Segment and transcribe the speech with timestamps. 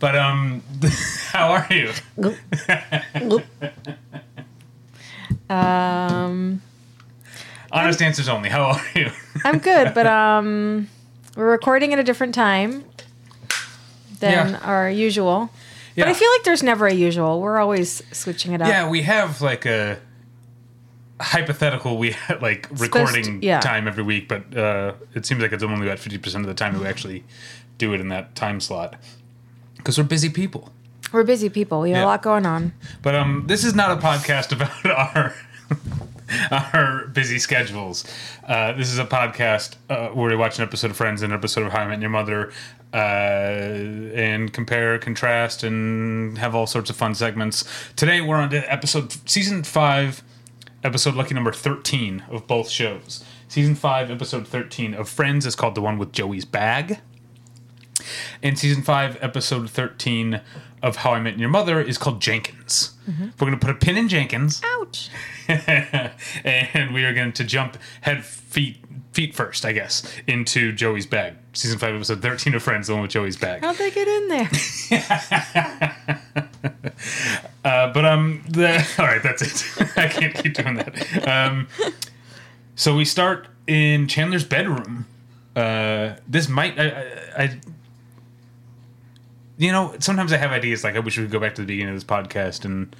[0.00, 0.62] But um,
[1.32, 1.90] how are you?
[5.48, 6.62] Um,
[7.72, 8.48] Honest answers only.
[8.48, 9.10] How are you?
[9.44, 10.88] I'm good, but um,
[11.36, 12.84] we're recording at a different time
[14.20, 14.58] than Yeah.
[14.62, 15.50] our usual.
[15.96, 16.04] Yeah.
[16.04, 17.40] But I feel like there's never a usual.
[17.40, 18.68] We're always switching it up.
[18.68, 19.98] Yeah, we have like a
[21.20, 23.60] hypothetical we had like recording to- yeah.
[23.60, 26.54] time every week, but uh, it seems like it's only about fifty percent of the
[26.54, 27.24] time that we actually
[27.78, 28.94] do it in that time slot
[29.84, 30.70] because we're busy people.
[31.12, 31.82] We're busy people.
[31.82, 32.04] We have Yeah.
[32.04, 32.72] a lot going on.
[33.02, 35.34] But um, this is not a podcast about our
[36.50, 38.04] our busy schedules.
[38.48, 41.38] Uh, this is a podcast uh, where we watch an episode of Friends and an
[41.38, 42.50] episode of How I Met Your Mother,
[42.92, 47.64] uh, and compare, contrast, and have all sorts of fun segments.
[47.94, 50.22] Today we're on to episode season five,
[50.82, 53.22] episode lucky number thirteen of both shows.
[53.48, 57.00] Season five, episode thirteen of Friends is called the one with Joey's bag.
[58.42, 60.40] And season five, episode thirteen
[60.82, 62.92] of How I Met Your Mother is called Jenkins.
[63.06, 65.10] We're going to put a pin in Jenkins, Ouch.
[65.48, 68.78] and we are going to jump head feet
[69.12, 71.34] feet first, I guess, into Joey's bag.
[71.52, 73.62] Season five, episode thirteen of Friends, the one with Joey's bag.
[73.62, 74.50] How'd they get in there?
[77.64, 79.88] Uh, but um, the all right, that's it.
[79.96, 81.26] I can't keep doing that.
[81.26, 81.66] Um,
[82.76, 85.06] so we start in Chandler's bedroom.
[85.56, 87.60] Uh, this might I, I, I
[89.58, 91.66] you know sometimes I have ideas like I wish we could go back to the
[91.66, 92.94] beginning of this podcast and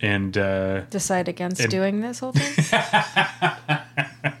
[0.00, 2.80] and uh, Decide against And- doing this whole thing?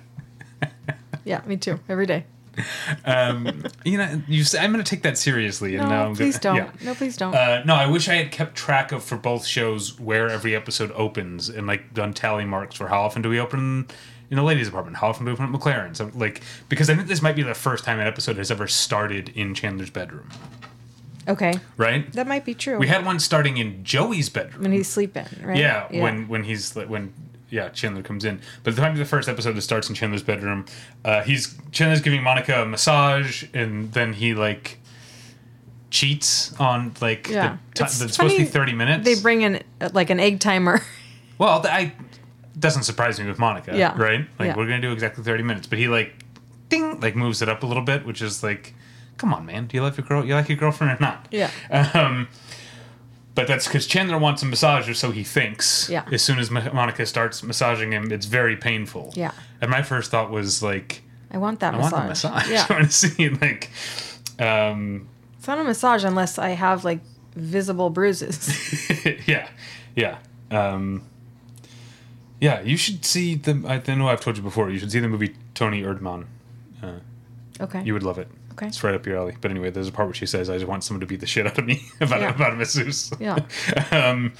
[1.24, 1.78] yeah, me too.
[1.88, 2.24] Every day.
[3.06, 6.16] um, you know you say, I'm going to take that seriously and now No, I'm
[6.16, 6.74] please gonna, don't.
[6.80, 6.84] yeah.
[6.86, 7.34] No, please don't.
[7.34, 10.92] Uh, no, I wish I had kept track of for both shows where every episode
[10.92, 13.86] opens and like done tally marks for how often do we open
[14.30, 15.96] in the ladies' apartment, how often do we open at MacLaren.
[15.96, 18.66] So like because I think this might be the first time an episode has ever
[18.68, 20.28] started in Chandler's bedroom,
[21.28, 21.54] okay.
[21.76, 22.10] right?
[22.12, 22.78] That might be true.
[22.78, 24.62] We had one starting in Joey's bedroom.
[24.62, 25.56] when he's sleeping, right?
[25.56, 27.12] Yeah, when when he's like, when
[27.50, 30.22] yeah Chandler comes in, but the time be the first episode that starts in Chandler's
[30.22, 30.64] bedroom.
[31.04, 34.78] Uh, he's Chandler's giving Monica a massage, and then he like
[35.90, 37.34] cheats on like Yeah.
[37.34, 39.04] the time It's that's supposed to be thirty minutes.
[39.04, 39.62] They bring in
[39.92, 40.80] like an egg timer.
[41.38, 41.92] well, I
[42.58, 43.94] doesn't surprise me with Monica, Yeah.
[43.96, 44.26] right?
[44.38, 44.56] Like Yeah.
[44.56, 46.14] we're gonna do exactly thirty minutes, but he like
[46.68, 48.74] ding like moves it up a little bit, which is like,
[49.18, 50.24] come on, man, do you like your girl?
[50.24, 51.28] You like your girlfriend or not?
[51.30, 51.50] Yeah.
[51.70, 52.28] Um,
[53.34, 55.88] but that's because Chandler wants a massage, or so he thinks.
[55.88, 56.04] Yeah.
[56.12, 59.12] As soon as Monica starts massaging him, it's very painful.
[59.16, 59.32] Yeah.
[59.60, 61.92] And my first thought was like, I want that I massage.
[61.92, 62.50] want massage.
[62.50, 62.66] Yeah.
[62.70, 63.70] I want to see like,
[64.38, 65.08] um,
[65.38, 67.00] It's not a massage unless I have like
[67.34, 68.50] visible bruises.
[69.26, 69.48] yeah,
[69.96, 70.18] yeah,
[70.50, 71.02] um,
[72.38, 72.60] yeah.
[72.60, 73.82] You should see the.
[73.86, 74.70] I know I've told you before.
[74.70, 76.26] You should see the movie Toni Erdmann.
[77.62, 77.82] Okay.
[77.84, 78.28] You would love it.
[78.52, 78.66] Okay.
[78.66, 79.36] It's right up your alley.
[79.40, 81.26] But anyway, there's a part where she says, "I just want someone to beat the
[81.26, 82.34] shit out of me about Yeah.
[82.34, 83.38] about a masseuse." Yeah.
[83.90, 84.32] um,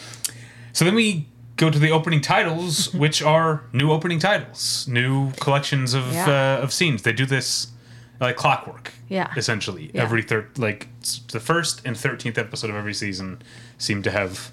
[0.73, 5.95] so then we go to the opening titles, which are new opening titles, new collections
[5.95, 6.57] of Yeah.
[6.59, 7.03] uh, of scenes.
[7.03, 7.69] They do this
[8.21, 8.93] like clockwork.
[9.09, 9.33] Yeah.
[9.37, 10.03] Essentially, Yeah.
[10.03, 10.89] every third like
[11.33, 13.43] the first and thirteenth episode of every season
[13.79, 14.53] seem to have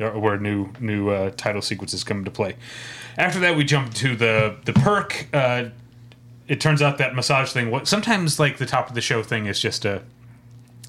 [0.00, 2.56] uh, where new new uh, title sequences come into play.
[3.18, 5.26] After that, we jump to the the perk.
[5.32, 5.64] Uh,
[6.48, 7.70] it turns out that massage thing.
[7.70, 10.02] What sometimes like the top of the show thing is just a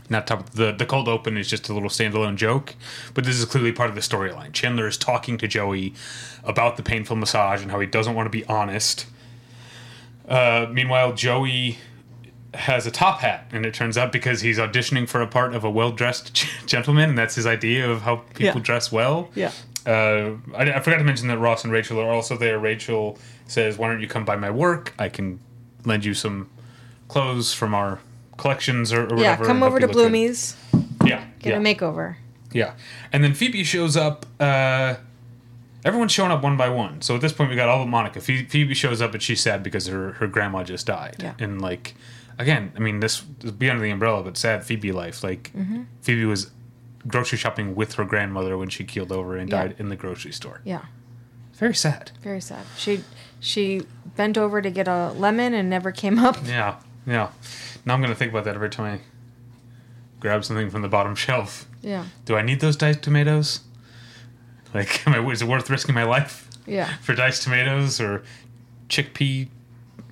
[0.09, 2.75] not top the the cold open is just a little standalone joke,
[3.13, 4.53] but this is clearly part of the storyline.
[4.53, 5.93] Chandler is talking to Joey
[6.43, 9.05] about the painful massage and how he doesn't want to be honest.
[10.27, 11.77] Uh, meanwhile, Joey
[12.53, 15.63] has a top hat, and it turns out because he's auditioning for a part of
[15.63, 18.63] a well dressed gentleman, and that's his idea of how people Yeah.
[18.63, 19.29] dress well.
[19.35, 19.51] Yeah.
[19.85, 22.59] Uh, I, I forgot to mention that Ross and Rachel are also there.
[22.59, 24.93] Rachel says, "Why don't you come by my work?
[24.99, 25.39] I can
[25.85, 26.49] lend you some
[27.07, 27.99] clothes from our
[28.37, 29.45] collections or, or yeah, whatever.
[29.45, 30.55] come over to look good." Bloomies,
[31.05, 32.15] Yeah, get yeah, a makeover.
[32.51, 32.73] yeah.
[33.11, 34.25] And then Phoebe shows up.
[34.39, 34.95] Uh,
[35.85, 37.01] everyone's showing up one by one.
[37.01, 38.19] So at this point, we got all but Monica.
[38.21, 41.15] Phoebe shows up, and she's sad because her her grandma just died.
[41.19, 41.33] Yeah.
[41.39, 41.95] And like,
[42.37, 45.23] again, I mean, this is beyond the umbrella, but sad Phoebe life.
[45.23, 45.83] Like, Mm-hmm.
[46.01, 46.51] Phoebe was
[47.07, 49.61] grocery shopping with her grandmother when she keeled over and Yeah.
[49.67, 50.59] died in the grocery store.
[50.65, 50.81] Yeah,
[51.53, 52.11] Very sad.
[52.21, 52.65] very sad.
[52.75, 53.03] She
[53.39, 53.83] she
[54.15, 56.37] bent over to get a lemon and never came up.
[56.45, 57.29] Yeah, yeah.
[57.85, 58.99] Now I'm gonna think about that every time I
[60.19, 61.67] grab something from the bottom shelf.
[61.81, 63.61] Yeah, Do I need those diced tomatoes?
[64.73, 68.23] Like, am I, is it worth risking my life yeah, for diced tomatoes or
[68.89, 69.47] chickpea,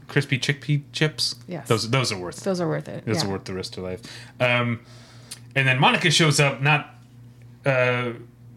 [0.07, 1.35] crispy chickpea chips?
[1.47, 1.67] Yes.
[1.67, 2.43] Those those are worth.
[2.43, 3.05] those are worth it.
[3.05, 3.29] Those yeah.
[3.29, 4.01] are worth the risk of life.
[4.39, 4.79] Um,
[5.55, 6.95] and then Monica shows up, not
[7.65, 8.11] uh,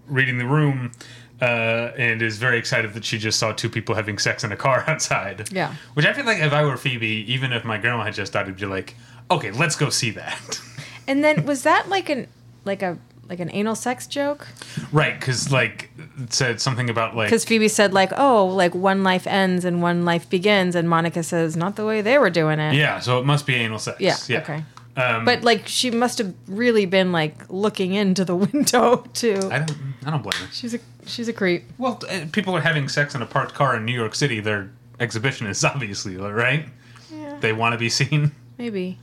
[0.07, 0.93] reading the room,
[1.41, 4.57] uh, and is very excited that she just saw two people having sex in a
[4.57, 5.49] car outside.
[5.53, 5.75] Yeah.
[5.95, 8.47] Which I feel like if I were Phoebe, even if my grandma had just died,
[8.49, 8.95] I'd be like,
[9.31, 10.61] okay, let's go see that.
[11.09, 12.27] And then was that like an
[12.67, 12.99] like a
[13.31, 14.47] like an anal sex joke?
[14.93, 15.91] right, because like
[16.21, 19.81] it said something about like Because Phoebe said like, "Oh, like one life ends and
[19.81, 23.19] one life begins," and Monica says, "Not the way they were doing it." yeah, so
[23.19, 24.29] it must be anal sex.
[24.29, 24.41] Yeah.
[24.41, 24.63] Okay.
[24.99, 29.41] Um, But like, she must have really been like looking into the window too.
[29.51, 30.49] I don't, I don't blame her.
[30.53, 31.65] She's a she's a creep.
[31.77, 34.41] Well, uh, people are having sex in a parked car in New York City.
[34.41, 36.67] Their exhibition is obviously right.
[37.13, 37.37] Yeah.
[37.41, 38.33] They want to be seen.
[38.57, 38.97] Maybe.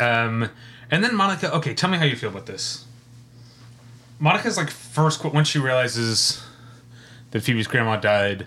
[0.00, 0.48] Um,
[0.90, 1.52] and then Monica.
[1.56, 2.86] Okay, tell me how you feel about this.
[4.18, 6.42] Monica's like first qu- once she realizes
[7.32, 8.46] that Phoebe's grandma died.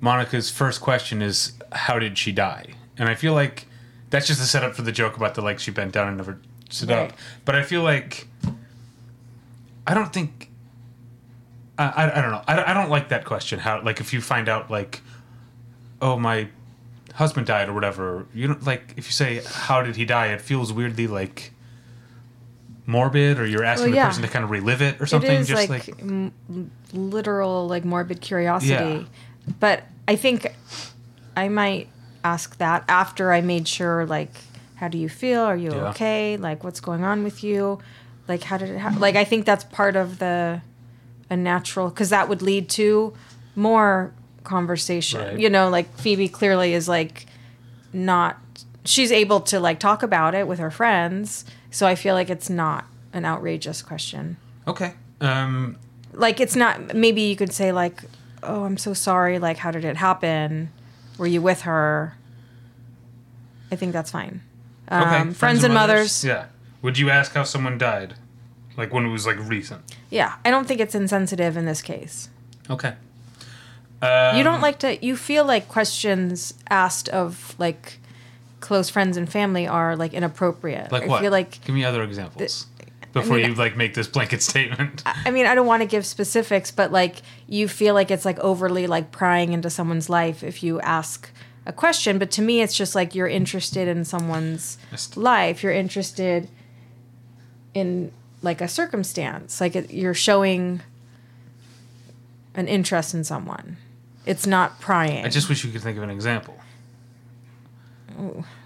[0.00, 2.66] Monica's first question is, "How did she die?"
[2.98, 3.66] And I feel like
[4.10, 6.40] that's just a setup for the joke about the like she bent down and never
[6.68, 7.10] stood Right.
[7.12, 7.18] up.
[7.44, 8.26] But I feel like
[9.90, 10.50] I don't think
[11.78, 12.42] I, I, I don't know.
[12.46, 13.58] I, don't- I don't like that question.
[13.58, 15.00] How like if you find out like,
[16.00, 16.48] oh my
[17.14, 18.26] husband died or whatever.
[18.34, 20.28] You don't like if you say how did he die?
[20.28, 21.52] It feels weirdly like
[22.86, 24.04] morbid, or you're asking Well, yeah.
[24.04, 25.30] the person to kind of relive it or something.
[25.30, 26.32] is Just like, like, m-
[26.92, 28.70] literal like morbid curiosity.
[28.72, 29.02] Yeah.
[29.58, 30.46] But I think
[31.36, 31.88] I might
[32.24, 34.30] ask that after I made sure like
[34.76, 35.40] how do you feel?
[35.42, 35.90] Are you Yeah.
[35.90, 36.36] okay?
[36.36, 37.78] Like what's going on with you?
[38.30, 40.62] Like how did it ha- like I think that's part of the
[41.28, 43.12] a natural cuz that would lead to
[43.54, 44.12] more
[44.44, 45.20] conversation.
[45.20, 45.38] Right.
[45.38, 47.26] You know, like Phoebe clearly is like
[47.92, 48.38] not
[48.84, 51.44] she's able to like talk about it with her friends.
[51.70, 54.36] So I feel like it's not an outrageous question
[54.66, 54.94] okay.
[55.20, 55.76] Um,
[56.12, 58.02] like it's not maybe you could say like
[58.42, 60.70] oh i'm so sorry like how did it happen
[61.18, 62.16] were you with her
[63.70, 64.40] i think that's fine
[64.88, 65.34] um, okay.
[65.34, 66.46] friends, and mothers, Yeah.
[66.82, 68.14] Would you ask how someone died,
[68.76, 69.82] like when it was like recent?
[70.10, 72.28] yeah i don't think it's insensitive in this case
[72.68, 72.94] Okay.
[74.02, 77.98] Um, you don't like to you feel like questions asked of like
[78.60, 81.20] close friends and family are like inappropriate like i what?
[81.20, 82.66] feel like Give me other examples
[83.12, 85.02] before mean, you like make this blanket statement.
[85.04, 88.38] I mean, I don't want to give specifics, but like you feel like it's like
[88.38, 91.28] overly like prying into someone's life if you ask
[91.66, 92.18] a question.
[92.18, 94.78] But to me, it's just like you're interested in someone's
[95.16, 95.62] life.
[95.62, 96.48] You're interested
[97.74, 98.12] in
[98.42, 99.60] like a circumstance.
[99.60, 100.82] Like it, you're showing
[102.54, 103.76] an interest in someone.
[104.26, 105.24] It's not prying.
[105.24, 106.58] I just wish you could think of an example.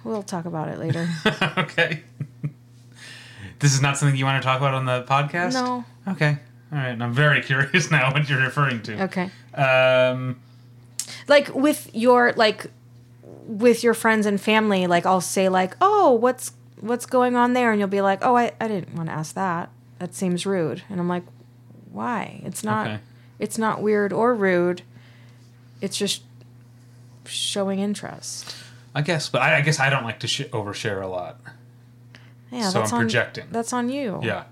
[0.02, 1.08] we'll talk about it later.
[1.58, 2.02] okay.
[3.60, 5.54] This is not something you want to talk about on the podcast?
[5.54, 5.84] No.
[6.08, 6.38] Okay.
[6.72, 7.00] All right.
[7.00, 9.04] I'm very curious now what you're referring to.
[9.04, 9.30] Okay.
[9.54, 10.40] Um,
[11.28, 12.66] like with your like
[13.46, 16.52] with your friends and family like i'll say like oh what's
[16.86, 19.34] what's going on there and you'll be like oh i, I didn't want to ask
[19.34, 21.24] that that seems rude and i'm like
[21.90, 22.98] why it's not Okay.
[23.38, 24.82] it's not weird or rude
[25.80, 26.22] it's just
[27.26, 28.54] showing interest
[28.96, 31.40] I guess, but I, I guess I don't like to sh- overshare a lot.
[32.52, 33.46] yeah So that's I'm on projecting.
[33.50, 34.44] that's on you Yeah.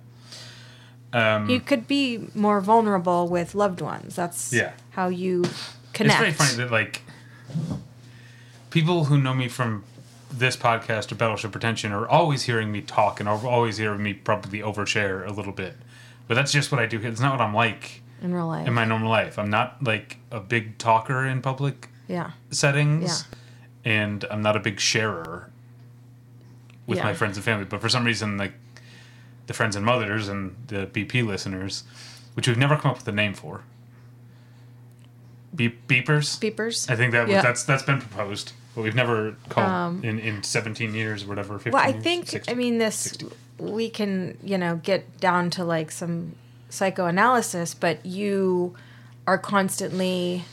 [1.12, 4.72] Um, you could be more vulnerable with loved ones that's Yeah.
[4.92, 5.44] how you
[5.92, 7.02] connect It's very funny that like
[8.70, 9.84] people who know me from
[10.32, 14.14] this podcast or Battleship Pretension are always hearing me talk and are always hearing me
[14.14, 15.74] probably overshare a little bit.
[16.28, 17.00] But that's just what I do.
[17.00, 19.38] It's not what I'm like in real life in my normal life.
[19.38, 23.24] I'm not like a big talker in public yeah settings,
[23.84, 25.50] and I'm not a big sharer
[26.86, 27.04] with Yeah.
[27.04, 27.64] my friends and family.
[27.64, 28.52] But for some reason, like
[29.46, 31.84] the friends and mothers and the BP listeners,
[32.34, 33.62] which we've never come up with a name for,
[35.54, 36.38] beep beepers.
[36.40, 37.42] beepers I think that was, Yeah.
[37.42, 41.54] that's that's been proposed, but we've never called Um, in in 17 years or whatever.
[41.58, 42.54] 15 Well, I years, think 16.
[42.54, 42.96] I mean this.
[42.96, 43.26] 60.
[43.58, 46.34] We can you know get down to like some
[46.68, 48.74] psychoanalysis, but you
[49.26, 50.44] are constantly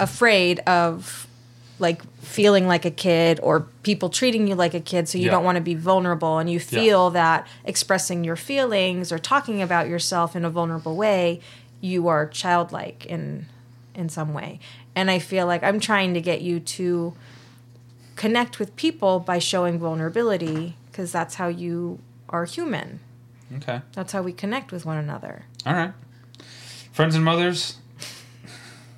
[0.00, 1.26] afraid of
[1.78, 5.32] like feeling like a kid or people treating you like a kid so you Yeah.
[5.32, 9.88] don't want to be vulnerable and you feel that expressing your feelings or talking about
[9.88, 11.40] yourself in a vulnerable way
[11.80, 13.46] you are childlike in
[13.94, 14.58] in some way
[14.94, 17.14] and i feel like i'm trying to get you to
[18.16, 23.00] connect with people by showing vulnerability because that's how you are human
[23.56, 23.80] Okay.
[23.92, 25.92] that's how we connect with one another All right.
[26.92, 27.76] Friends and mothers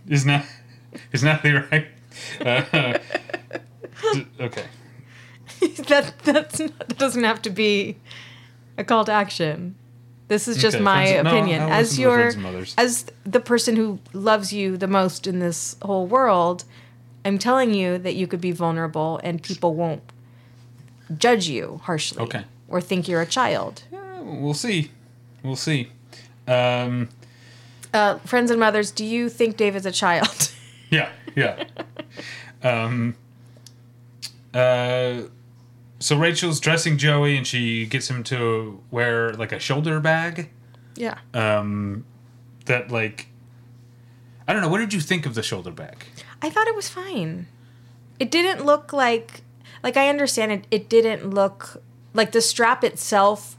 [0.08, 0.44] is not
[1.12, 1.86] is the right.
[2.40, 2.98] Uh,
[4.12, 4.64] d- okay.
[5.88, 7.96] that that's not, that doesn't have to be
[8.76, 9.76] a call to action.
[10.28, 11.62] This is just Okay, my friends- opinion.
[11.62, 12.74] I'll as listen to the your friends and mothers.
[12.78, 16.64] as the person who loves you the most in this whole world,
[17.24, 20.02] I'm telling you that you could be vulnerable and people won't
[21.18, 22.22] judge you harshly.
[22.22, 22.44] Okay.
[22.68, 23.82] Or think you're a child.
[23.92, 24.90] Uh, we'll see.
[25.42, 25.90] We'll see.
[26.48, 27.08] Um,
[27.92, 30.50] Uh, friends and mothers, do you think David's a child?
[30.90, 31.64] yeah, yeah.
[32.62, 33.14] um,
[34.52, 35.22] uh,
[35.98, 40.50] so Rachel's dressing Joey, and she gets him to wear like a shoulder bag.
[40.96, 41.18] yeah.
[41.32, 42.04] Um,
[42.66, 43.28] that like,
[44.48, 44.68] I don't know.
[44.68, 46.06] What did you think of the shoulder bag?
[46.40, 47.46] I thought it was fine.
[48.18, 49.42] It didn't look like
[49.82, 51.82] like I understand it it didn't look
[52.14, 53.56] like the strap itself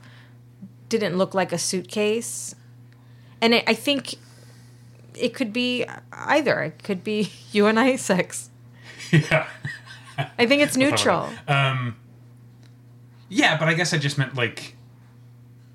[0.89, 2.55] didn't look like a suitcase.
[3.41, 4.15] And it, I think
[5.13, 6.61] it could be either.
[6.61, 8.49] It could be you and I sex.
[9.11, 9.47] yeah.
[10.17, 11.29] I think it's neutral.
[11.47, 11.97] Um,
[13.35, 14.75] yeah, but I guess I just meant like,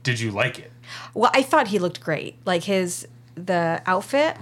[0.02, 0.72] did you like it?
[1.14, 2.36] Well, I thought he looked great.
[2.46, 4.36] Like his the outfit,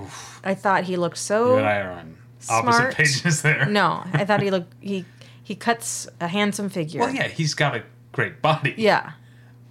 [0.44, 2.16] I thought he looked so You and I are on
[2.48, 3.66] opposite pages there.
[3.66, 5.04] No, I thought he looked he
[5.42, 7.00] he cuts a handsome figure.
[7.00, 7.82] Well, yeah, he's got a
[8.12, 8.74] great body.
[8.76, 9.12] Yeah.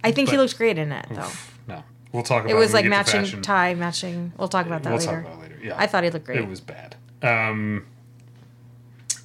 [0.04, 1.30] I think he looks great in it though.
[1.66, 4.32] No, we'll talk about It was like matching tie, matching.
[4.36, 5.06] We'll talk about that later.
[5.06, 5.22] we'll later.
[5.22, 5.66] talk about it later.
[5.66, 6.38] Yeah, I thought he looked great.
[6.38, 6.96] It was bad.
[7.22, 7.86] Um,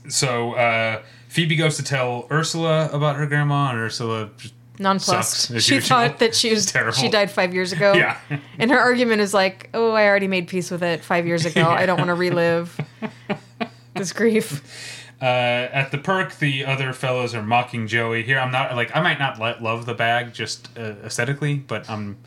[0.08, 1.02] so uh,
[1.34, 5.34] Phoebe goes to tell Ursula about her grandma, and Ursula just Nonplussed.
[5.48, 5.88] sucks, She usual.
[5.88, 6.94] thought that she was Terrible.
[6.94, 7.94] she died five years ago.
[7.98, 8.18] Yeah.
[8.60, 11.68] And her argument is like, "Oh, I already made peace with it five years ago.
[11.70, 12.80] I don't want to relive
[13.96, 18.24] this grief." Uh, at the perk, the other fellows are mocking Joey.
[18.24, 21.90] Here, I'm not like I might not li- love the bag just uh, aesthetically, but
[21.90, 22.18] I'm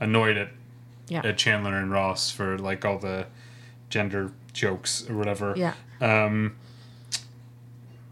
[0.00, 0.50] annoyed at
[1.08, 1.22] Yeah.
[1.24, 3.26] at Chandler and Ross for like all the
[3.90, 5.54] gender jokes or whatever.
[5.56, 5.74] Yeah.
[6.00, 6.56] Um,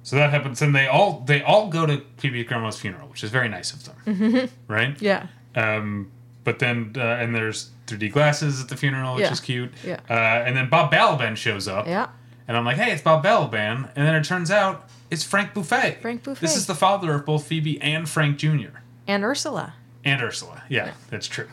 [0.04, 3.30] so that happens, and they all they all go to Phoebe Grandma's funeral, which is
[3.30, 4.96] very nice of them, right?
[5.02, 5.26] Yeah.
[5.56, 6.12] Um,
[6.44, 9.32] but then uh, and there's 3D glasses at the funeral, which Yeah.
[9.32, 9.72] is cute.
[9.84, 9.98] Yeah.
[10.08, 10.12] Uh,
[10.46, 11.86] and then Bob Balaban shows up.
[11.88, 12.08] Yeah.
[12.46, 15.98] And I'm like, hey, it's Bob Balaban, and then it turns out it's Frank Buffay.
[16.02, 16.38] Frank Buffay.
[16.40, 18.78] This is the father of both Phoebe and Frank Jr.
[19.06, 19.72] And Ursula.
[20.04, 20.62] and Ursula.
[20.68, 21.48] Yeah, that's true.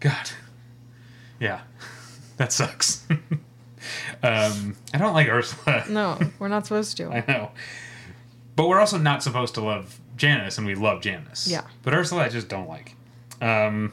[0.00, 0.30] God.
[1.40, 1.60] Yeah,
[2.36, 3.06] that sucks.
[4.22, 5.84] um, I don't like Ursula.
[5.88, 7.10] No, we're not supposed to.
[7.10, 7.50] I know.
[8.56, 11.48] But we're also not supposed to love Janice, and we love Janice.
[11.48, 11.62] Yeah.
[11.82, 12.96] But Ursula, I just don't like.
[13.40, 13.92] Um,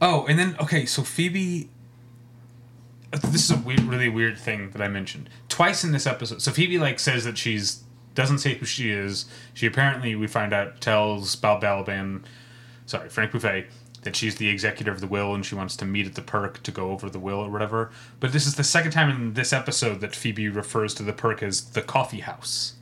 [0.00, 1.68] oh, and then, okay, so Phoebe.
[3.10, 5.30] This is a weird, really weird thing that I mentioned.
[5.48, 6.42] Twice in this episode.
[6.42, 7.84] So Phoebe, like, says that she's.
[8.14, 9.26] Doesn't say who she is.
[9.54, 12.24] She apparently, we find out, tells Bal Balaban.
[12.86, 13.66] Sorry, Frank Buffay.
[14.02, 16.62] That she's the executor of the will and she wants to meet at the perk
[16.62, 17.90] to go over the will or whatever.
[18.20, 21.42] But this is the second time in this episode that Phoebe refers to the perk
[21.42, 22.74] as the coffee house.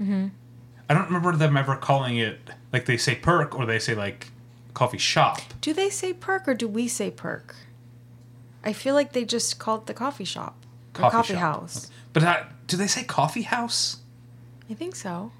[0.00, 2.40] I don't remember them ever calling it
[2.72, 4.32] like they say perk or they say like
[4.74, 5.38] coffee shop.
[5.60, 7.54] Do they say perk or do we say perk?
[8.64, 10.56] I feel like they just call it the coffee shop.
[10.98, 11.40] Or coffee shop.
[11.40, 11.90] house.
[12.12, 13.98] But uh, do they say coffee house?
[14.68, 15.32] I think so.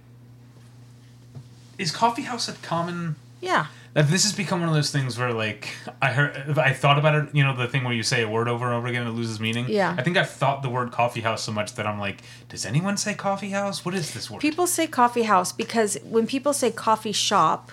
[1.78, 3.16] Is coffee house a common?
[3.40, 3.66] Yeah.
[3.94, 5.68] That this has become one of those things where like
[6.00, 7.34] I heard I thought about it.
[7.34, 9.14] You know the thing where you say a word over and over again and it
[9.14, 9.66] loses meaning.
[9.68, 9.94] Yeah.
[9.98, 12.96] I think I've thought the word coffee house so much that I'm like, does anyone
[12.96, 13.84] say coffee house?
[13.84, 14.40] What is this word?
[14.40, 17.70] People say coffee house because when people say coffee shop,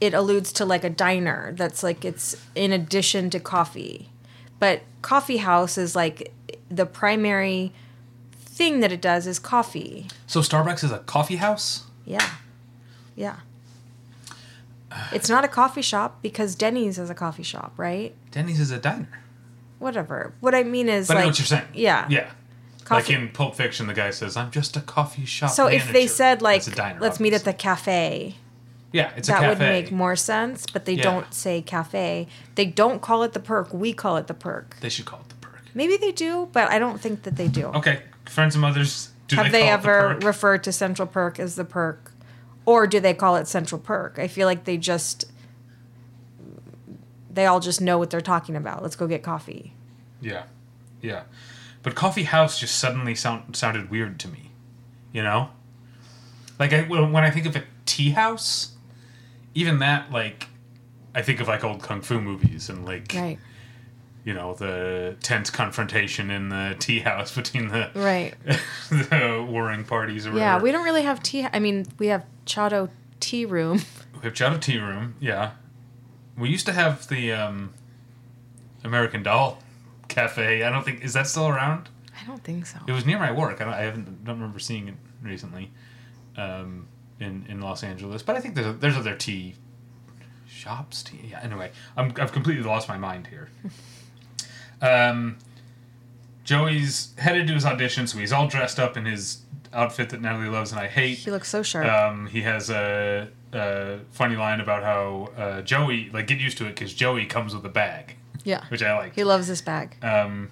[0.00, 4.10] it alludes to like a diner that's like it's in addition to coffee.
[4.60, 6.32] But coffee house is like
[6.68, 7.72] the primary
[8.32, 10.06] thing that it does is coffee.
[10.26, 11.84] so Starbucks is a coffee house.
[12.04, 12.28] Yeah.
[13.16, 13.36] Yeah.
[15.12, 18.14] It's not a coffee shop because Denny's is a coffee shop, right?
[18.30, 19.20] Denny's is a diner.
[19.78, 20.32] Whatever.
[20.40, 21.66] What I mean is But I know what you're saying.
[21.74, 22.06] Yeah.
[22.08, 22.30] Yeah.
[22.84, 23.12] Coffee.
[23.14, 26.06] Like in Pulp Fiction, the guy says, "I'm just a coffee shop." so if they
[26.06, 26.62] said like
[27.00, 28.36] let's meet at the cafe,
[28.92, 31.02] yeah, it's that would make more sense, but they Yeah.
[31.02, 32.28] don't say cafe.
[32.54, 33.74] They don't call it the perk.
[33.74, 34.76] We call it the perk.
[34.80, 35.60] They should call it the perk.
[35.74, 37.66] Maybe they do, but I don't think that they do.
[37.66, 39.10] Okay, friends and mothers.
[39.26, 42.10] Do Have they, call it the ever referred to Central Perk as the perk?
[42.68, 44.18] Or do they call it Central Perk?
[44.18, 45.24] I feel like they just
[47.30, 48.82] they all just know what they're talking about.
[48.82, 49.72] Let's go get coffee.
[50.20, 50.44] Yeah,
[51.00, 51.22] yeah,
[51.82, 54.50] but coffee house just suddenly sound sounded weird to me.
[55.12, 55.48] You know,
[56.58, 58.72] like I, when I think of a tea house,
[59.54, 60.48] even that like,
[61.14, 63.38] I think of like old kung fu movies and like Right.
[64.24, 68.34] you know the tense confrontation in the tea house between the Right.
[68.90, 70.64] the warring parties or Yeah, whatever.
[70.64, 71.46] we don't really have tea.
[71.50, 72.90] I mean, we have Chado
[73.20, 73.82] tea room.
[74.18, 75.52] We have Chowder Tea Room, yeah.
[76.36, 77.72] We used to have the um,
[78.82, 79.62] American Doll
[80.08, 80.64] Cafe.
[80.64, 81.88] I don't think is that still around.
[82.20, 82.78] I don't think so.
[82.88, 83.60] It was near my work.
[83.60, 85.70] I don't, I haven't don't remember seeing it recently
[86.36, 86.88] um,
[87.20, 88.22] in in Los Angeles.
[88.24, 89.54] But I think there's there's other tea
[90.48, 91.04] shops.
[91.04, 91.28] Tea.
[91.30, 91.40] Yeah.
[91.40, 93.50] Anyway, I'm I've completely lost my mind here.
[94.80, 95.38] Um,
[96.44, 99.38] Joey's headed to his audition, so he's all dressed up in his
[99.72, 101.18] outfit that Natalie loves and I hate.
[101.18, 101.86] He looks so sharp.
[101.86, 106.66] Um, he has a, a funny line about how uh, Joey like get used to
[106.66, 108.64] it because Joey comes with a bag, yeah.
[108.68, 109.14] which I like.
[109.14, 109.96] He loves this bag.
[110.02, 110.50] Um,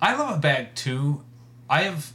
[0.00, 1.22] I love a bag too.
[1.68, 2.12] I have,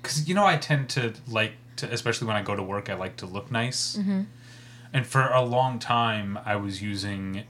[0.00, 2.94] because you know I tend to like to, especially when I go to work, I
[2.94, 3.96] like to look nice.
[3.96, 4.22] Mm-hmm.
[4.92, 7.44] And for a long time, I was using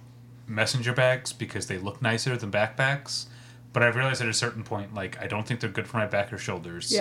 [0.47, 3.27] messenger bags because they look nicer than backpacks.
[3.75, 6.07] But I've realized at a certain point, like I don't think they're good for my
[6.07, 6.93] back or shoulders.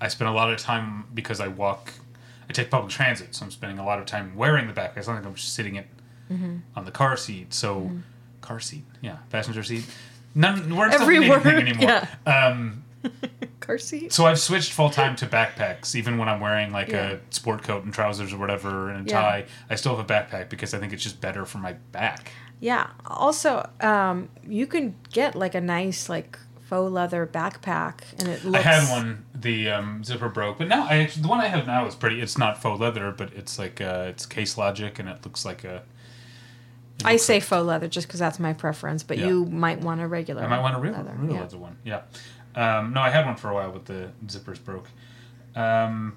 [0.00, 1.92] I spend a lot of time because I walk.
[2.48, 4.96] I take public transit, so I'm spending a lot of time wearing the backpack.
[4.96, 5.86] It's not like I'm just sitting it
[6.30, 6.56] Mm-hmm.
[6.76, 7.52] on the car seat.
[7.52, 7.90] So,
[8.40, 9.84] car seat, yeah, passenger seat.
[10.34, 12.06] None words Every don't mean anything word, anymore.
[12.24, 12.46] yeah.
[12.46, 12.84] Um,
[13.60, 14.12] Car seat.
[14.12, 17.12] so I've switched full time to backpacks, even when I'm wearing like Yeah.
[17.12, 19.20] a sport coat and trousers or whatever and a Yeah.
[19.20, 19.44] tie.
[19.68, 22.30] I still have a backpack because I think it's just better for my back.
[22.60, 22.88] Yeah.
[23.06, 26.38] Also, um, you can get like a nice like
[26.70, 28.64] faux leather backpack, and it looks.
[28.64, 29.26] I had one.
[29.34, 32.20] The um, zipper broke, but now I actually, the one I have now is pretty.
[32.20, 35.64] It's not faux leather, but it's like uh, it's Case Logic, and it looks like
[35.64, 35.82] a.
[37.04, 39.26] I say like- faux leather just because that's my preference, but Yeah.
[39.26, 40.44] you might want a regular.
[40.44, 41.14] I might want a real, leather.
[41.18, 41.40] real yeah.
[41.40, 41.76] leather one.
[41.84, 42.02] Yeah.
[42.54, 44.88] Um, no, I had one for a while, but the zippers broke.
[45.56, 46.16] Um,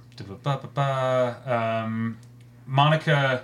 [0.77, 2.17] um,
[2.67, 3.43] Monica.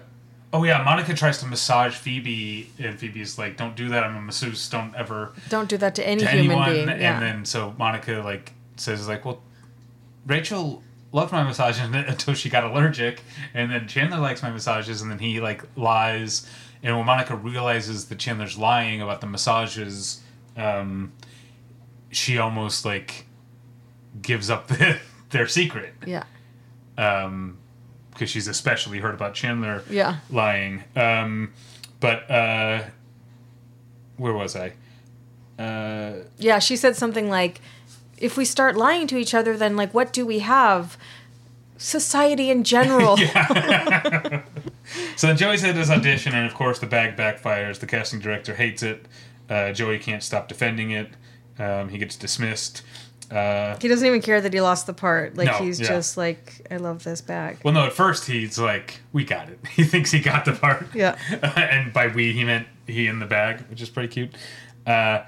[0.52, 4.04] Oh yeah, Monica tries to massage Phoebe, and Phoebe's like, "Don't do that.
[4.04, 4.68] I'm a masseuse.
[4.68, 6.90] Don't ever." Don't do that to any to human anyone being.
[6.90, 9.42] and then so monica like says like well
[10.26, 13.22] rachel loved my massages until she got allergic
[13.54, 16.48] and then chandler likes my massages and then he like lies
[16.84, 20.22] and when monica realizes that chandler's lying about the massages
[20.58, 21.14] um,
[22.12, 23.26] she almost like
[24.22, 26.24] gives up the, their secret yeah.
[26.98, 27.58] um
[28.20, 30.18] because she's especially heard about chandler Yeah.
[30.30, 31.54] lying um
[32.02, 32.84] but uh
[34.18, 34.74] where was i
[35.58, 36.60] uh Yeah.
[36.60, 37.60] She said something like,
[38.18, 40.98] "If we start lying to each other, then like, what do we have?
[41.78, 43.18] Society in general."
[45.18, 47.80] So then Joey's at his audition, and of course the bag backfires.
[47.80, 49.06] The casting director hates it.
[49.50, 51.10] Uh, Joey can't stop defending it.
[51.60, 52.82] Um, he gets dismissed.
[53.32, 55.36] Uh, He doesn't even care that he lost the part.
[55.38, 55.88] Like No, he's yeah.
[55.88, 57.58] just like, I love this bag.
[57.64, 60.88] well, no, at first he's like, "We got it." He thinks he got the part.
[60.96, 61.18] Yeah.
[61.56, 64.36] and by "we" he meant he in the bag, which is pretty cute.
[64.88, 65.22] Uh,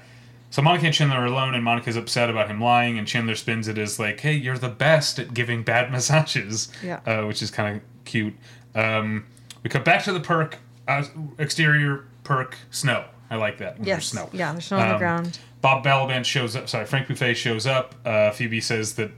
[0.50, 3.68] so Monica and Chandler are alone, and Monica's upset about him lying, and Chandler spins
[3.68, 7.00] it as like, "Hey, you're the best at giving bad massages," Yeah.
[7.06, 8.34] uh, which is kind of cute.
[8.74, 9.24] Um,
[9.62, 11.04] we cut back to the perk uh,
[11.38, 13.04] exterior perk snow.
[13.32, 13.78] I like that.
[13.78, 14.06] when there's Yes.
[14.06, 14.28] snow.
[14.32, 14.52] Yeah.
[14.52, 15.38] There's snow on the Um, ground.
[15.62, 16.68] Bob Balaban shows up.
[16.68, 17.94] Sorry, Frank Buffay shows up.
[18.04, 19.10] Uh, Phoebe says that.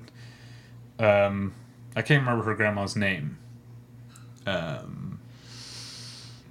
[0.98, 1.52] Um,
[1.96, 3.38] I can't remember her grandma's name.
[4.46, 5.18] Um,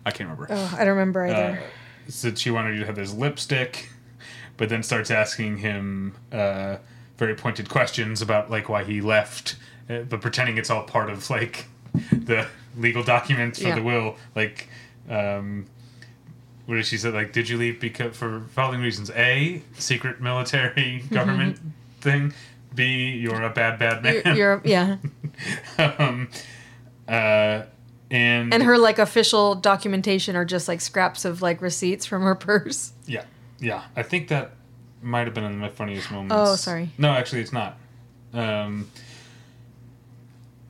[0.06, 0.48] I can't remember.
[0.50, 1.64] Oh, I don't remember Uh, either.
[2.10, 3.90] said she wanted you to have this lipstick,
[4.58, 6.78] but then starts asking him uh,
[7.18, 9.56] very pointed questions about like why he left,
[9.90, 11.66] uh, but pretending it's all part of like
[12.12, 12.48] the
[12.78, 13.76] legal documents for Yeah.
[13.76, 14.18] the will.
[14.36, 14.68] Like,
[15.10, 15.68] um,
[16.66, 17.10] what did she say?
[17.10, 19.10] Like, did you leave because for following reasons?
[19.12, 21.60] A, secret military government
[22.00, 22.34] thing.
[22.74, 24.22] B, you're a bad bad man.
[24.26, 24.98] You're, you're yeah.
[26.00, 26.30] um,
[27.08, 27.64] uh,
[28.10, 32.36] and And her like official documentation are just like scraps of like receipts from her
[32.50, 32.94] purse.
[33.06, 33.26] Yeah,
[33.60, 33.84] yeah.
[33.96, 34.52] I think that
[35.02, 36.36] might have been in my funniest moments.
[36.36, 36.90] Oh, sorry.
[36.98, 37.78] No, actually, it's not.
[38.34, 38.90] Um.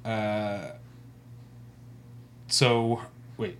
[0.03, 0.71] Uh.
[2.47, 3.01] So
[3.37, 3.57] wait.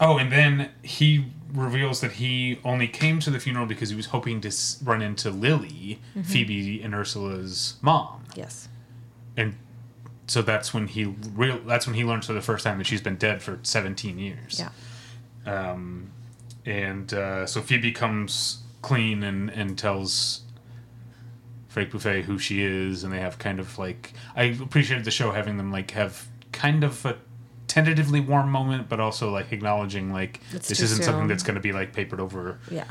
[0.00, 4.06] Oh, and then he reveals that he only came to the funeral because he was
[4.06, 4.52] hoping to
[4.84, 6.22] run into Lily, Mm-hmm.
[6.22, 8.68] Phoebe and Ursula's mom, Yes.
[9.36, 9.56] and
[10.26, 11.58] so that's when he real.
[11.60, 14.60] That's when he learns for the first time that she's been dead for seventeen years.
[14.60, 14.70] Yeah.
[15.70, 16.10] Um,
[16.66, 20.42] and uh, so Phoebe comes clean and, and tells
[21.68, 25.32] Frank Buffay who she is, and they have kind of like I appreciated the show
[25.32, 27.16] having them like have kind of a
[27.68, 31.60] tentatively warm moment, but also like acknowledging like It's this isn't something that's going to
[31.60, 32.84] be like papered over Yeah.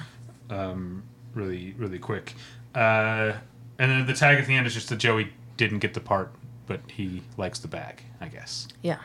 [0.49, 2.33] um, really really quick.
[2.73, 3.33] Uh,
[3.79, 6.31] and then the tag at the end is just that Joey didn't get the part,
[6.67, 8.67] but he likes the bag, I guess.
[8.81, 8.99] Yeah.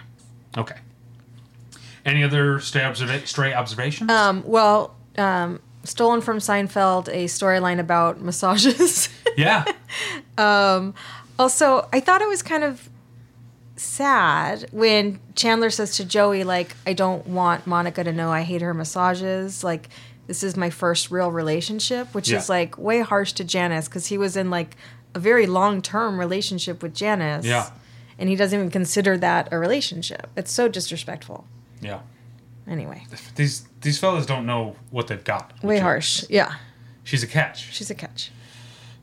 [0.57, 0.77] Okay.
[2.05, 4.11] Any other stray, observa- stray observations?
[4.11, 9.09] Um, well, um, stolen from Seinfeld, a storyline about massages.
[9.37, 9.65] yeah.
[10.39, 10.95] um,
[11.39, 12.89] also, I thought it was kind of
[13.77, 18.63] sad when Chandler says to Joey, like, I don't want Monica to know I hate
[18.63, 19.65] her massages.
[19.65, 19.89] Like,
[20.27, 22.39] this is my first real relationship, which Yeah.
[22.39, 24.77] is like way harsh to Janice because he was in like
[25.15, 27.45] a very long term relationship with Janice.
[27.45, 27.71] Yeah.
[28.19, 30.29] And he doesn't even consider that a relationship.
[30.37, 31.47] It's so disrespectful.
[31.81, 32.01] Yeah.
[32.69, 33.05] Anyway,
[33.35, 35.53] These these fellas don't know what they've got.
[35.65, 36.25] way harsh.
[36.31, 36.55] Yeah.
[37.03, 37.73] She's a catch.
[37.73, 38.31] She's a catch.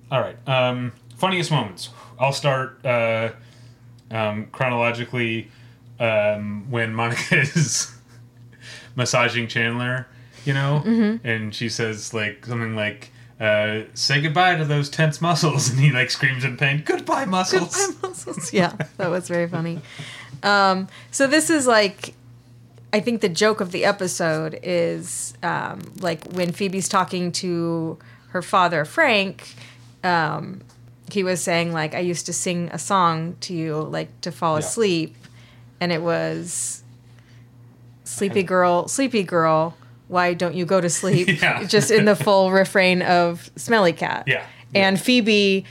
[0.09, 0.37] All right.
[0.47, 1.89] Um, funniest moments.
[2.17, 3.31] I'll start uh,
[4.11, 5.49] um, chronologically
[5.99, 7.91] um, when Monica is
[8.95, 10.07] massaging Chandler,
[10.45, 11.27] you know, Mm-hmm.
[11.27, 13.11] and she says like something like.
[13.39, 16.83] Uh, say goodbye to those tense muscles, and he like screams in pain.
[16.85, 17.87] Goodbye, muscles.
[17.87, 18.51] Goodbye, muscles.
[18.51, 19.79] yeah, that was very funny.
[20.43, 22.15] Um, so this is like,
[22.91, 27.97] I think the joke of the episode is um, like when Phoebe's talking to
[28.31, 29.55] her father Frank.
[30.03, 30.59] Um,
[31.13, 34.55] he was saying like, "I used to sing a song to you, like to fall
[34.55, 34.59] Yeah.
[34.65, 35.15] asleep,"
[35.79, 36.83] and it was
[38.03, 39.75] "Sleepy Girl, Sleepy Girl."
[40.07, 41.27] Why don't you go to sleep?
[41.41, 41.63] Yeah.
[41.65, 44.23] Just in the full refrain of Smelly Cat.
[44.27, 44.43] Yeah.
[44.73, 45.65] And Phoebe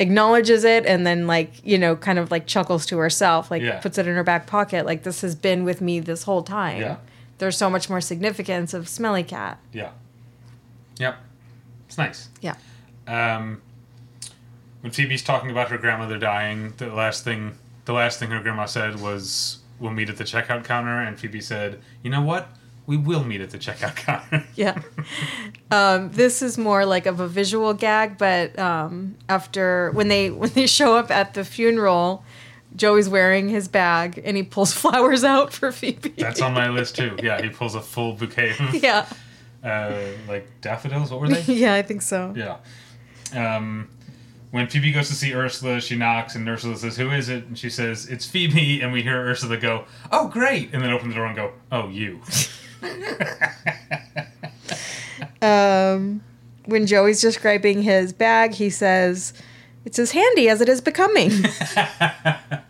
[0.00, 3.78] acknowledges it and then like, you know, kind of like chuckles to herself, like Yeah.
[3.78, 6.80] puts it in her back pocket, like this has been with me this whole time.
[6.80, 6.96] Yeah.
[7.38, 9.58] There's so much more significance of Smelly Cat.
[9.72, 9.90] Yeah.
[10.98, 11.16] Yep.
[11.86, 12.28] It's nice.
[12.40, 12.54] Yeah.
[13.06, 13.62] Um,
[14.84, 18.66] when Phoebe's talking about her grandmother dying, the last thing the last thing her grandma
[18.66, 22.48] said was, "We'll meet at the checkout counter." And Phoebe said, "You know what?
[22.86, 24.82] We will meet at the checkout counter." Yeah.
[25.70, 30.50] um, this is more like of a visual gag, but um, after when they when
[30.50, 32.22] they show up at the funeral,
[32.76, 36.10] Joey's wearing his bag and he pulls flowers out for Phoebe.
[36.10, 37.16] That's on my list too.
[37.22, 39.06] Yeah, he pulls a full bouquet of yeah.
[39.64, 39.96] uh,
[40.28, 41.10] like daffodils.
[41.10, 41.40] What were they?
[41.54, 42.34] Yeah, I think so.
[42.36, 42.58] Yeah.
[43.34, 43.88] Um,
[44.54, 47.58] when Phoebe goes to see Ursula, she knocks, and Ursula says, "Who is it?" And
[47.58, 51.14] she says, "It's Phoebe." And we hear Ursula go, "Oh, great!" And then open the
[51.16, 52.20] door and go, "Oh, you."
[55.42, 56.22] Um,
[56.64, 59.34] when Joey's describing his bag, he says,
[59.84, 61.30] "It's as handy as it is becoming."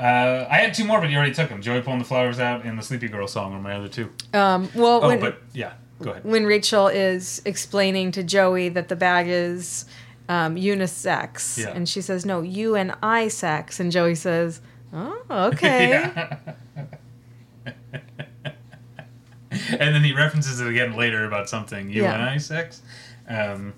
[0.00, 1.60] Uh, I had two more, but you already took them.
[1.60, 4.08] Joey pulling the flowers out and the Sleepy Girl song are my other two.
[4.32, 6.22] um, well, Oh, when but yeah, go ahead.
[6.24, 9.86] when Rachel is explaining to Joey that the bag is
[10.28, 11.70] um, unisex, Yeah.
[11.70, 14.60] and she says, "No, you and I sex," and Joey says,
[14.92, 15.90] "Oh, okay."
[17.64, 17.74] Yeah.
[19.70, 22.14] and then he references it again later about something you Yeah.
[22.14, 22.82] and I sex.
[23.28, 23.74] Um,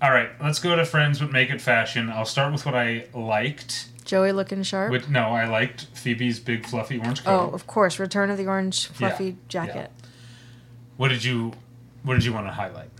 [0.00, 2.10] all right, let's go to friends, but make it fashion.
[2.10, 3.88] I'll start with what I liked.
[4.04, 4.92] Joey looking sharp.
[4.92, 8.86] Which, no, I liked Phoebe's big fluffy orange oh, of course, Return of the Orange
[8.88, 9.90] fluffy Yeah, jacket.
[10.96, 11.52] What did you
[12.02, 12.90] What did you want to highlight?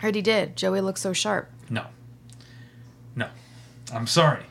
[0.00, 0.56] I already did.
[0.56, 1.50] Joey looks so sharp.
[1.72, 1.86] No,
[3.16, 3.28] no,
[3.92, 4.44] I'm sorry.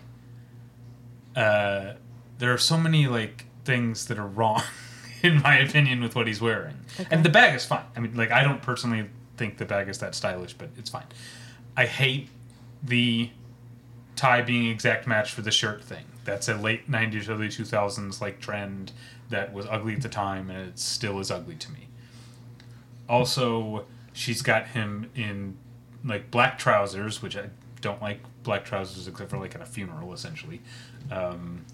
[1.35, 1.93] Uh,
[2.39, 4.63] there are so many like things that are wrong,
[5.21, 6.77] in my opinion, with what he's wearing.
[6.99, 7.07] Okay.
[7.11, 7.85] And the bag is fine.
[7.95, 9.07] I mean, like I don't personally
[9.37, 11.05] think the bag is that stylish, but it's fine.
[11.77, 12.29] I hate
[12.81, 13.29] the
[14.15, 16.05] tie being exact match for the shirt thing.
[16.25, 18.93] That's a late '90s, early 2000s like trend
[19.29, 21.87] that was ugly at the time, and it still is ugly to me.
[23.07, 25.57] Also, she's got him in
[26.03, 27.49] like black trousers, which I
[27.81, 30.61] don't like black trousers except for like at a funeral, essentially.
[31.11, 31.65] Um,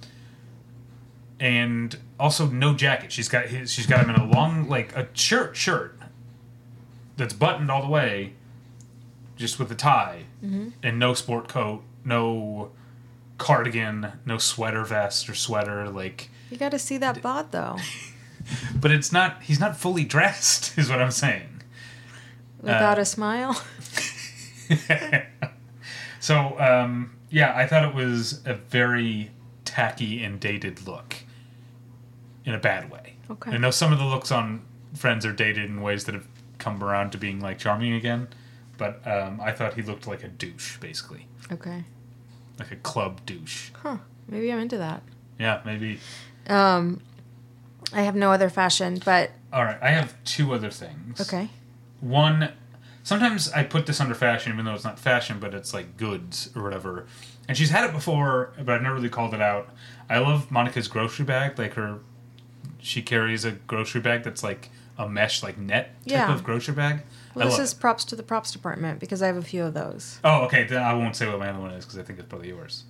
[1.39, 3.11] and also no jacket.
[3.11, 5.97] She's got his, she's got him in a long like a shirt shirt
[7.15, 8.33] that's buttoned all the way,
[9.35, 12.71] just with a tie, and no sport coat, no
[13.37, 15.89] cardigan, no sweater vest or sweater.
[15.89, 17.77] Like, You got to see that bod though,
[18.75, 19.43] but it's not.
[19.43, 21.61] He's not fully dressed, is what I'm saying.
[22.61, 23.61] without Uh, a smile.
[26.19, 29.31] so um, yeah, I thought it was a very
[29.65, 31.15] tacky and dated look,
[32.45, 33.15] in a bad way.
[33.29, 33.51] Okay.
[33.51, 34.61] I know some of the looks on
[34.95, 36.27] Friends are dated in ways that have
[36.57, 38.29] come around to being like charming again,
[38.77, 41.83] but um, I thought he looked like a douche, basically, Okay.
[42.57, 43.69] like a club douche.
[43.83, 43.97] Huh.
[44.29, 45.03] Maybe I'm into that.
[45.37, 45.99] Yeah, maybe.
[46.47, 47.01] Um,
[47.93, 51.19] I have no other fashion, but All right, I have two other things.
[51.21, 51.49] okay.
[51.99, 52.49] One,
[53.07, 56.49] sometimes I put this under fashion, even though it's not fashion, but it's like goods
[56.55, 57.05] or whatever.
[57.47, 59.69] And she's had it before, but I've never really called it out.
[60.09, 61.57] I love Monica's grocery bag.
[61.57, 61.99] Like her,
[62.79, 66.33] she carries a grocery bag that's like a mesh, like net type Yeah.
[66.33, 67.03] of grocery bag.
[67.33, 67.79] Well, this is it.
[67.79, 70.19] props to the props department because I have a few of those.
[70.25, 70.65] Oh, okay.
[70.65, 72.83] Then I won't say what my other one is because I think it's probably yours.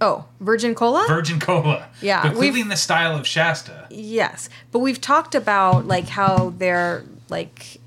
[0.00, 1.04] Oh, Virgin Cola?
[1.06, 1.88] Virgin Cola.
[2.00, 3.86] Yeah, but clearly in the style of Shasta.
[3.90, 4.48] yes.
[4.72, 7.79] But we've talked about like how they're like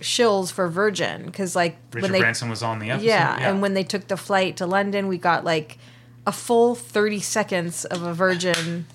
[0.00, 3.06] shills for Virgin because like Richard when they Branson was on the episode.
[3.06, 5.78] yeah, and when they took the flight to London, we got like
[6.26, 8.86] a full 30 seconds of a Virgin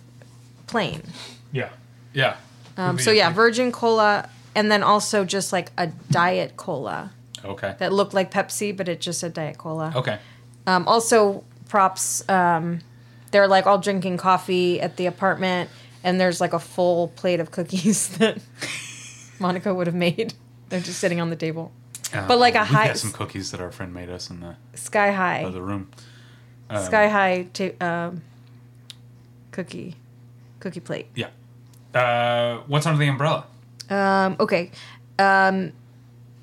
[0.68, 1.04] plane.
[1.52, 1.70] yeah,
[2.14, 2.38] yeah.
[2.78, 7.12] Um, so yeah, Virgin Cola and then also just like a diet cola
[7.46, 7.76] Okay.
[7.80, 9.92] that looked like Pepsi but it just said diet cola.
[9.96, 10.18] Okay.
[10.66, 12.28] Um, also, props.
[12.30, 12.80] Um,
[13.32, 15.70] they're like all drinking coffee at the apartment,
[16.04, 18.38] and there's like a full plate of cookies that
[19.40, 20.34] Monica would have made.
[20.74, 21.72] They're just sitting on the table.
[22.12, 24.56] but like a we high got some cookies that our friend made us in the
[24.74, 25.92] sky high other room.
[26.68, 28.24] Um, sky high ta- um,
[29.52, 29.96] cookie
[30.60, 31.08] cookie plate.
[31.14, 31.28] Yeah.
[31.94, 33.46] Uh, what's under the umbrella?
[33.92, 34.72] Um, okay.
[35.20, 35.74] Um,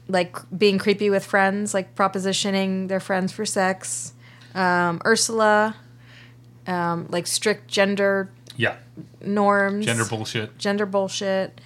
[0.07, 4.13] like being creepy with friends, like propositioning their friends for sex.
[4.55, 5.75] Um, Ursula,
[6.69, 8.77] um, like strict gender Yeah.
[9.21, 9.87] norms.
[9.87, 10.57] Gender bullshit.
[10.57, 11.61] gender bullshit.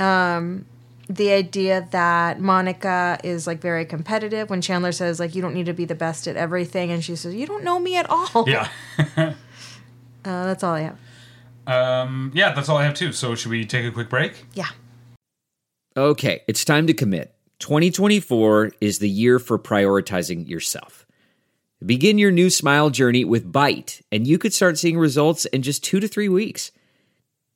[0.00, 0.64] Um,
[1.08, 5.66] the idea that Monica is like very competitive when Chandler says like you don't need
[5.66, 8.44] to be the best at everything, and she says you don't know me at all.
[8.48, 8.68] Yeah.
[9.16, 9.32] uh,
[10.24, 10.98] that's all I have.
[11.66, 13.12] um, yeah, that's all I have too.
[13.12, 14.44] So should we take a quick break?
[14.54, 14.68] Yeah.
[15.96, 17.34] Okay, it's time to commit.
[17.60, 21.06] 2024 is the year for prioritizing yourself.
[21.84, 25.82] Begin your new smile journey with Byte, and you could start seeing results in just
[25.84, 26.70] two to three weeks.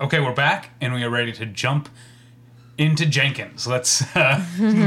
[0.00, 1.88] Okay, we're back and we are ready to jump
[2.76, 3.66] into Jenkins.
[3.66, 4.44] Let's uh,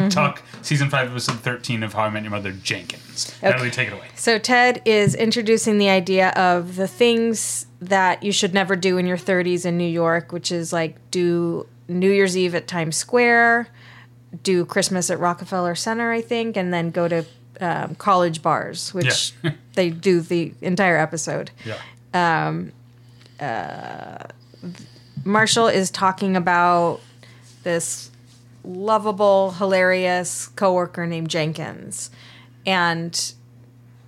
[0.11, 2.51] talk season five, episode thirteen of How I Met Your Mother.
[2.51, 3.33] Jenkins.
[3.41, 4.07] Natalie, take it away.
[4.15, 9.07] So Ted is introducing the idea of the things that you should never do in
[9.07, 13.67] your 30s in New York, which is like do New Year's Eve at Times Square,
[14.43, 17.25] do Christmas at Rockefeller Center, I think, and then go to
[17.61, 19.53] um, college bars, which Yeah.
[19.73, 21.49] they do the entire episode.
[21.65, 21.77] Yeah.
[25.25, 27.01] Marshall is talking about
[27.63, 28.09] this
[28.63, 32.09] lovable, hilarious coworker named Jenkins.
[32.65, 33.33] And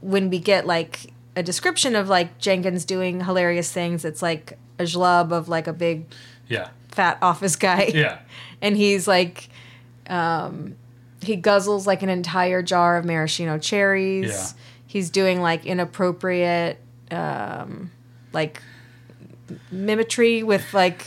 [0.01, 4.83] when we get like a description of like Jenkins doing hilarious things, it's like a
[4.83, 6.05] schlub of like a big
[6.47, 6.69] Yeah.
[6.89, 7.91] fat office guy.
[7.93, 8.19] Yeah.
[8.63, 9.49] And he's like
[10.07, 10.75] um
[11.23, 14.29] he guzzles like an entire jar of maraschino cherries.
[14.29, 14.47] Yeah.
[14.85, 16.77] He's doing like inappropriate
[17.09, 17.89] um
[18.33, 18.61] like
[19.71, 21.05] mimicry with like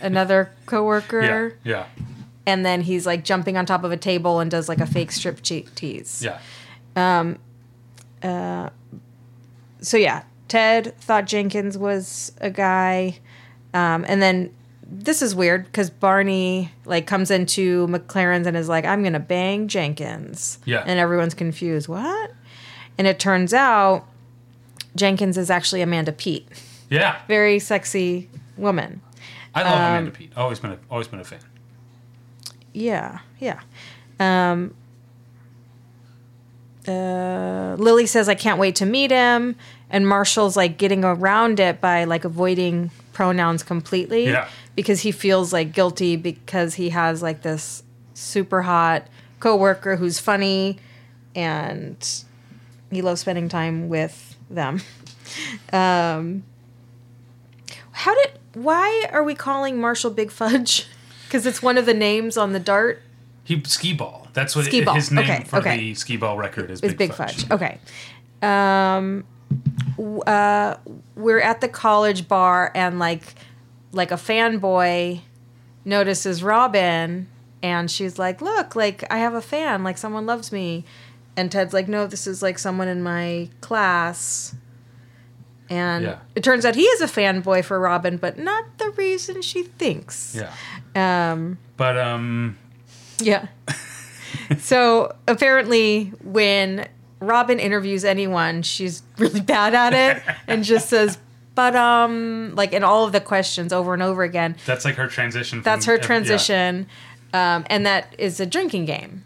[0.00, 1.86] another coworker Yeah.
[2.46, 5.12] and then he's like jumping on top of a table and does like a fake
[5.12, 6.22] strip tease.
[6.24, 6.38] Yeah.
[6.96, 7.38] Um,
[8.22, 8.70] uh,
[9.82, 13.18] So yeah, Ted thought Jenkins was a guy,
[13.72, 14.52] um, and then
[14.92, 19.68] this is weird because Barney like comes into MacLaren's and is like, "I'm gonna bang
[19.68, 20.82] Jenkins," Yeah.
[20.86, 21.88] and everyone's confused.
[21.88, 22.32] What?
[22.98, 24.04] And it turns out
[24.96, 26.46] Jenkins is actually Amanda Peet,
[26.90, 27.20] Yeah.
[27.28, 29.00] very sexy woman.
[29.54, 30.32] I love Um, Amanda Peet.
[30.36, 31.40] Always been a always been a fan.
[32.72, 33.60] Yeah, yeah.
[34.20, 34.74] Um,
[36.86, 39.56] uh, Lily says, I can't wait to meet him.
[39.90, 44.26] And Marshall's like getting around it by like avoiding pronouns completely.
[44.26, 44.48] Yeah.
[44.76, 47.82] Because he feels like guilty because he has like this
[48.14, 49.06] super hot
[49.40, 50.78] coworker who's funny
[51.34, 51.96] and
[52.90, 54.80] he loves spending time with them.
[55.72, 56.42] Um,
[58.00, 60.86] how did, why are we calling Marshall Big Fudge?
[61.26, 63.00] Because it's one of the names on the dart.
[63.44, 64.26] He Skee-Ball.
[64.32, 64.96] That's what Skee ball.
[64.96, 65.76] his name Okay, for okay.
[65.76, 66.80] the Skee-Ball record is.
[66.80, 67.48] is Big, Fudge.
[67.48, 67.78] Okay.
[68.42, 69.24] Um,
[70.26, 70.74] uh,
[71.14, 73.36] we're at the college bar and like,
[73.92, 75.20] like a fanboy
[75.84, 77.28] notices Robin
[77.62, 79.84] and she's like, "Look, like I have a fan.
[79.84, 80.84] Like someone loves me."
[81.36, 84.54] And Ted's like, "No, this is like someone in my class."
[85.70, 86.16] And Yeah.
[86.34, 90.36] it turns out he is a fanboy for Robin, but not the reason she thinks.
[90.36, 91.30] Yeah.
[91.32, 92.58] Um, But um.
[93.20, 93.46] yeah.
[94.58, 96.88] so apparently, when
[97.20, 101.18] Robin interviews anyone, she's really bad at it and just says,
[101.54, 104.56] but, um, like in all of the questions over and over again.
[104.66, 105.58] That's like her transition.
[105.58, 106.02] From, That's her uh, yeah.
[106.02, 106.86] transition.
[107.32, 109.22] Um, and that is a drinking game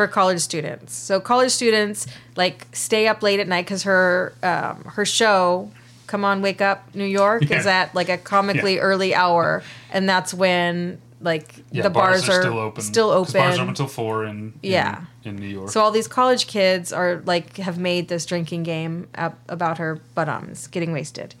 [0.00, 0.94] for college students.
[0.94, 5.70] So college students like stay up late at night because her um, her show,
[6.06, 8.80] Come On Wake Up New York, is at like a comically Yeah.
[8.80, 12.82] early hour, and that's when like Yeah, the bars, are, still open.
[12.82, 13.60] Still 'Cause Bars are open.
[13.60, 15.00] open until four in, in Yeah.
[15.22, 15.68] in New York.
[15.68, 20.00] So all these college kids are like have made this drinking game up about her
[20.14, 21.34] buttons getting wasted.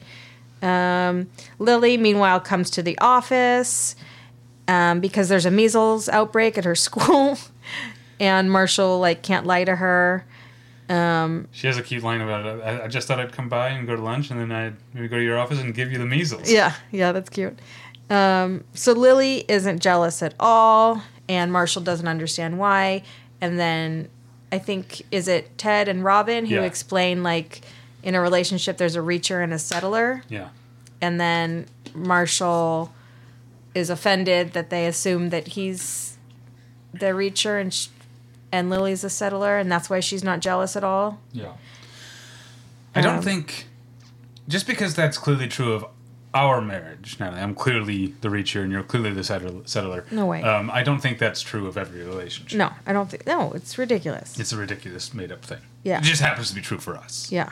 [0.60, 3.96] Um, Lily, meanwhile, comes to the office
[4.68, 7.38] um, because there's a measles outbreak at her school,
[8.20, 10.24] and Marshall like can't lie to her.
[11.52, 12.62] She has a cute line about it.
[12.64, 15.08] I, I just thought I'd come by and go to lunch, and then I'd maybe
[15.08, 16.50] go to your office and give you the measles.
[16.50, 17.58] Yeah, yeah, that's cute.
[18.10, 23.02] Um, so Lily isn't jealous at all, and Marshall doesn't understand why.
[23.42, 24.08] and then
[24.52, 26.62] I think is it Ted and Robin who Yeah.
[26.64, 27.62] explain like
[28.02, 30.48] in a relationship there's a reacher and a settler, Yeah.
[31.00, 32.92] and then Marshall
[33.74, 36.18] is offended that they assume that he's
[36.92, 37.86] the reacher and sh-
[38.52, 41.20] and Lily's a settler, and that's why she's not jealous at all.
[41.32, 41.52] Yeah.
[42.94, 43.66] I don't Um, think
[44.48, 45.84] just because that's clearly true of
[46.34, 47.16] our marriage.
[47.20, 49.62] Now I'm clearly the reacher and you're clearly the settler.
[49.66, 50.04] settler.
[50.10, 50.42] No way.
[50.42, 52.56] Um, I don't think that's true of every relationship.
[52.58, 53.26] No, I don't think.
[53.26, 54.38] No, it's ridiculous.
[54.38, 55.60] It's a ridiculous made up thing.
[55.82, 55.98] Yeah.
[55.98, 57.30] It just happens to be true for us.
[57.32, 57.50] Yeah.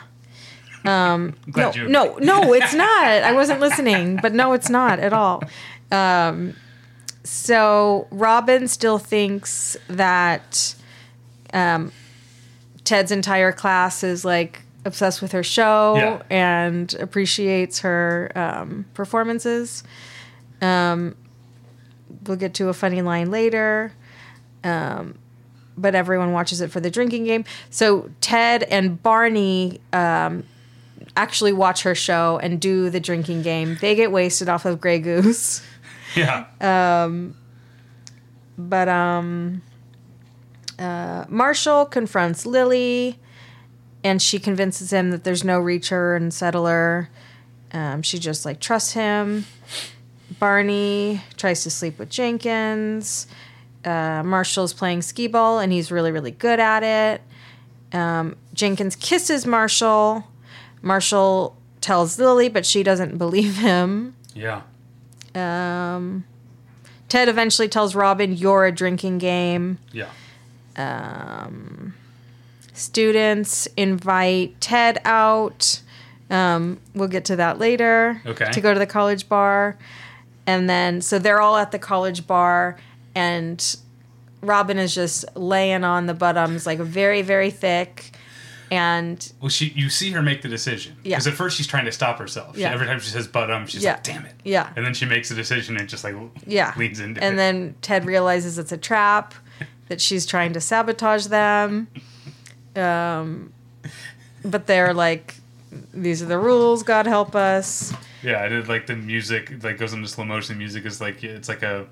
[0.85, 3.05] Um, glad no, you no, no, it's not.
[3.05, 5.43] I wasn't listening, but no, it's not at all.
[5.91, 6.55] Um,
[7.23, 10.75] so Robin still thinks that
[11.53, 11.91] um,
[12.83, 16.21] Ted's entire class is like obsessed with her show Yeah.
[16.29, 19.83] and appreciates her um, performances.
[20.61, 21.15] Um,
[22.25, 23.93] we'll get to a funny line later
[24.61, 27.45] but everyone watches it for the drinking game.
[27.69, 30.43] So Ted and Barney um,
[31.15, 33.77] actually watch her show and do the drinking game.
[33.79, 35.61] They get wasted off of Grey Goose,
[36.17, 36.47] Yeah.
[38.57, 39.61] but um,
[40.79, 43.19] uh, Marshall confronts Lily,
[44.03, 47.09] and she convinces him that there's no reacher and settler.
[47.71, 49.45] Um, she just like trusts him.
[50.39, 53.27] Barney tries to sleep with Jenkins.
[53.83, 57.21] Uh, Marshall's playing skee ball and he's really, really good at it.
[57.97, 60.25] Um, Jenkins kisses Marshall.
[60.81, 64.15] Marshall tells Lily, but she doesn't believe him.
[64.33, 64.61] yeah.
[65.35, 66.25] Um,
[67.07, 69.77] Ted eventually tells Robin, You're a drinking game.
[69.91, 70.09] Yeah.
[72.73, 75.81] Students invite Ted out.
[76.29, 78.21] Um, we'll get to that later.
[78.25, 78.49] Okay.
[78.51, 79.77] To go to the college bar.
[80.47, 82.77] And then, so they're all at the college bar,
[83.13, 83.63] and
[84.41, 88.11] Robin is just laying on the buttons, like very, very thick.
[88.71, 91.17] And Well, she you see her make the decision Yeah.
[91.17, 92.55] because at first she's trying to stop herself.
[92.55, 92.71] She- Yeah.
[92.71, 93.93] every time she says "but um," she's Yeah.
[93.93, 94.69] like, "Damn it!" Yeah.
[94.75, 96.15] And then she makes a decision and just like
[96.47, 96.73] yeah.
[96.77, 97.23] leans into it.
[97.23, 99.33] and then Ted realizes it's a trap,
[99.89, 101.87] that she's trying to sabotage them.
[102.75, 103.51] Um,
[104.45, 105.35] but they're like,
[105.93, 107.93] these are the rules, God help us.
[108.23, 110.57] Yeah, I did like the music like goes into slow motion.
[110.57, 111.87] Music is like it's like a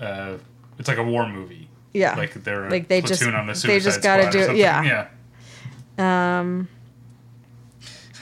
[0.00, 0.36] uh,
[0.78, 1.68] it's like a war movie.
[1.92, 2.14] Yeah.
[2.16, 5.06] Like they're Like they just- on the they just gotta do- yeah.
[5.98, 6.38] Yeah.
[6.40, 6.68] Um,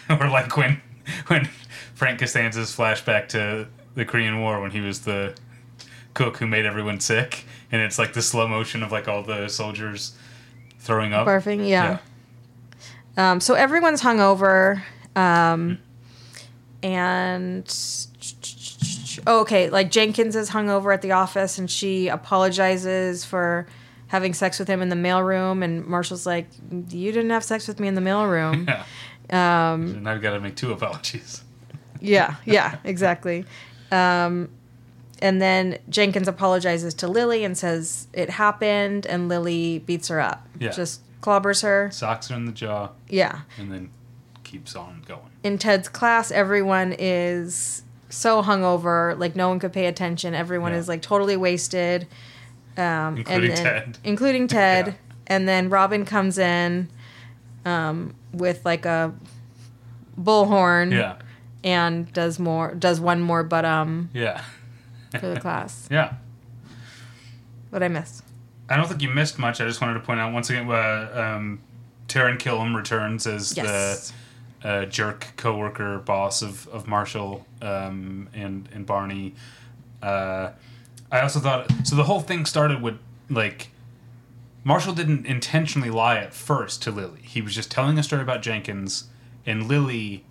[0.11, 0.81] or like when
[1.27, 1.49] when
[1.95, 5.35] Frank Costanza's flashback to the Korean War when he was the
[6.17, 9.49] cook who made everyone sick, and it's like the slow motion of like all the
[9.49, 10.17] soldiers
[10.81, 11.27] throwing up.
[11.29, 11.99] barfing, yeah.
[13.17, 14.83] Um, so everyone's hungover.
[15.15, 15.79] Um,
[16.83, 17.65] and
[19.27, 23.67] oh, okay, like Jenkins is hungover at the office, and she apologizes for
[24.09, 25.63] having sex with him in the mailroom.
[25.63, 28.67] And Marshall's like, "You didn't have sex with me in the mailroom."
[29.29, 29.73] Yeah.
[29.73, 31.43] Um, now I've got to make two apologies.
[32.01, 33.45] yeah, yeah, exactly.
[33.91, 34.51] Um,
[35.23, 40.47] and then Jenkins apologizes to Lily and says it happened, and Lily beats her up.
[40.59, 40.71] Yeah.
[40.71, 41.91] Just clobbers her.
[41.93, 43.41] Socks her in the jaw, Yeah.
[43.59, 43.91] and then
[44.45, 45.21] keeps on going.
[45.43, 50.35] in Ted's class, everyone is so hungover, like no one could pay attention.
[50.35, 50.79] Everyone Yeah.
[50.79, 52.07] is like totally wasted,
[52.77, 53.99] um, Including and then, Ted.
[54.05, 54.87] including Ted.
[54.87, 54.93] Yeah.
[55.29, 56.89] And then Robin comes in
[57.65, 59.13] um, with like a
[60.21, 61.17] bullhorn Yeah.
[61.65, 64.43] and does more, does one more, but um, Yeah.
[65.21, 65.89] For the class.
[65.91, 66.15] Yeah.
[67.71, 68.23] What I missed?
[68.69, 69.61] I don't think you missed much.
[69.61, 71.61] I just wanted to point out once again, uh, um,
[72.09, 74.13] Taran Killam returns as Yes.
[74.63, 79.35] the uh, jerk coworker boss of, of Marshall um, and and Barney.
[80.03, 80.51] Uh,
[81.13, 81.95] I also thought so.
[81.97, 82.99] The whole thing started with
[83.31, 83.69] like
[84.65, 87.21] Marshall didn't intentionally lie at first to Lily.
[87.23, 89.05] He was just telling a story about Jenkins,
[89.45, 90.25] and Lily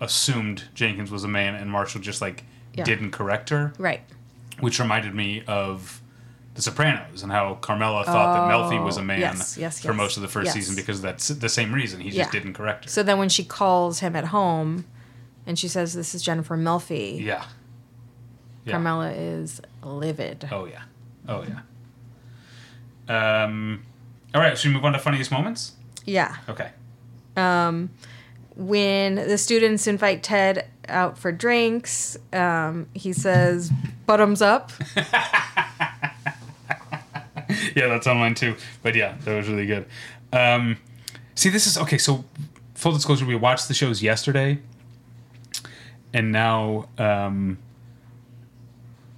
[0.00, 2.44] assumed Jenkins was a man, and Marshall just like
[2.74, 2.84] Yeah.
[2.84, 4.02] didn't correct her Right.
[4.60, 6.00] Which reminded me of
[6.54, 9.88] The Sopranos and how Carmela thought that Melfi was a man Oh, yes, yes, for
[9.88, 12.00] yes, most of the first season because that's the same reason.
[12.00, 12.22] He Yeah.
[12.22, 12.90] just didn't correct her.
[12.90, 14.84] So then when she calls him at home,
[15.46, 17.44] and she says, "This is Jennifer Melfi," yeah.
[18.64, 18.72] Yeah.
[18.72, 20.48] Carmela is livid.
[20.50, 20.82] Oh yeah.
[21.28, 21.44] Oh
[23.08, 23.44] yeah.
[23.44, 23.82] Um.
[24.34, 24.56] All right.
[24.58, 25.72] Should we move on to funniest moments?
[26.04, 26.36] Yeah.
[26.48, 26.70] Okay.
[27.36, 27.90] um,
[28.56, 33.70] when the students invite Ted out for drinks, um, he says,
[34.06, 34.72] "Bottoms up."
[37.74, 38.56] yeah, that's on mine too.
[38.82, 39.86] But yeah, that was really good.
[40.32, 40.78] Um,
[41.34, 41.98] see, this is okay.
[41.98, 42.24] So,
[42.74, 44.58] full disclosure, we watched the shows yesterday,
[46.12, 47.58] and now um,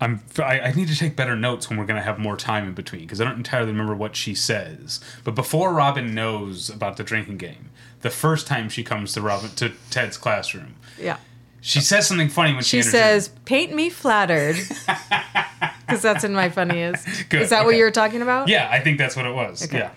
[0.00, 2.74] I'm I, I need to take better notes when we're gonna have more time in
[2.74, 5.00] between because I don't entirely remember what she says.
[5.24, 7.70] But before Robin knows about the drinking game,
[8.02, 11.16] the first time she comes to Robin to Ted's classroom, Yeah.
[11.60, 14.56] She says something funny when she, She says, "Paint me flattered,"
[15.86, 17.28] because that's in my funniest.
[17.28, 18.48] Good, Is that what you were talking about?
[18.48, 19.64] Yeah, I think that's what it was.
[19.64, 19.78] Okay.
[19.78, 19.90] Yeah.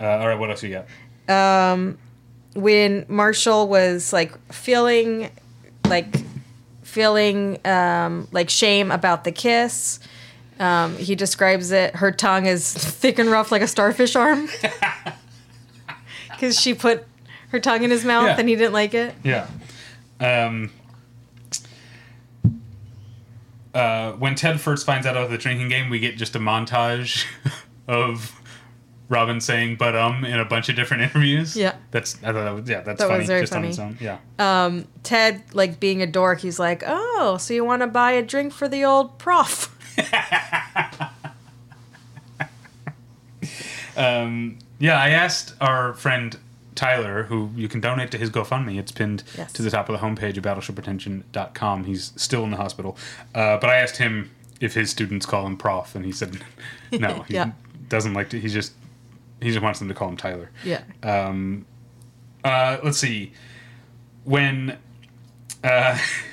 [0.00, 0.70] Uh, all right, what else you
[1.28, 1.96] got?
[2.54, 5.30] When Marshall was like feeling,
[5.88, 6.14] like
[6.82, 10.00] feeling um, like shame about the kiss.
[10.60, 11.96] Um, he describes it.
[11.96, 14.48] Her tongue is thick and rough like a starfish arm,
[16.30, 17.04] because she put
[17.48, 18.36] her tongue in his mouth Yeah.
[18.38, 19.14] and he didn't like it.
[19.24, 19.46] Yeah.
[20.20, 20.70] Um,
[23.74, 27.24] uh, when Ted first finds out about the drinking game, we get just a montage
[27.88, 28.38] of
[29.08, 31.56] Robin saying "but um" in a bunch of different interviews.
[31.56, 31.74] Yeah.
[31.90, 33.68] that's I thought that was, yeah, that's That was funny very just on funny.
[33.70, 33.96] its own.
[34.00, 34.18] Yeah,
[35.02, 38.52] Ted, like being a dork, he's like, "Oh, so you want to buy a drink
[38.52, 39.68] for the old prof?"
[43.96, 44.98] um, yeah.
[45.00, 46.36] I asked our friend
[46.74, 48.78] Tyler, who you can donate to his GoFundMe.
[48.78, 49.52] It's pinned Yes.
[49.52, 51.84] to the top of the homepage of battleshippretension.com.
[51.84, 52.96] He's still in the hospital,
[53.34, 56.38] uh, but I asked him if his students call him Prof, and he said
[56.92, 57.22] no.
[57.28, 57.52] He Yeah.
[57.88, 58.40] doesn't like to.
[58.40, 58.72] He just
[59.40, 60.50] he just wants them to call him Tyler.
[60.64, 60.82] Yeah.
[62.44, 63.32] Uh, let's see.
[64.24, 64.78] When
[65.64, 65.98] uh,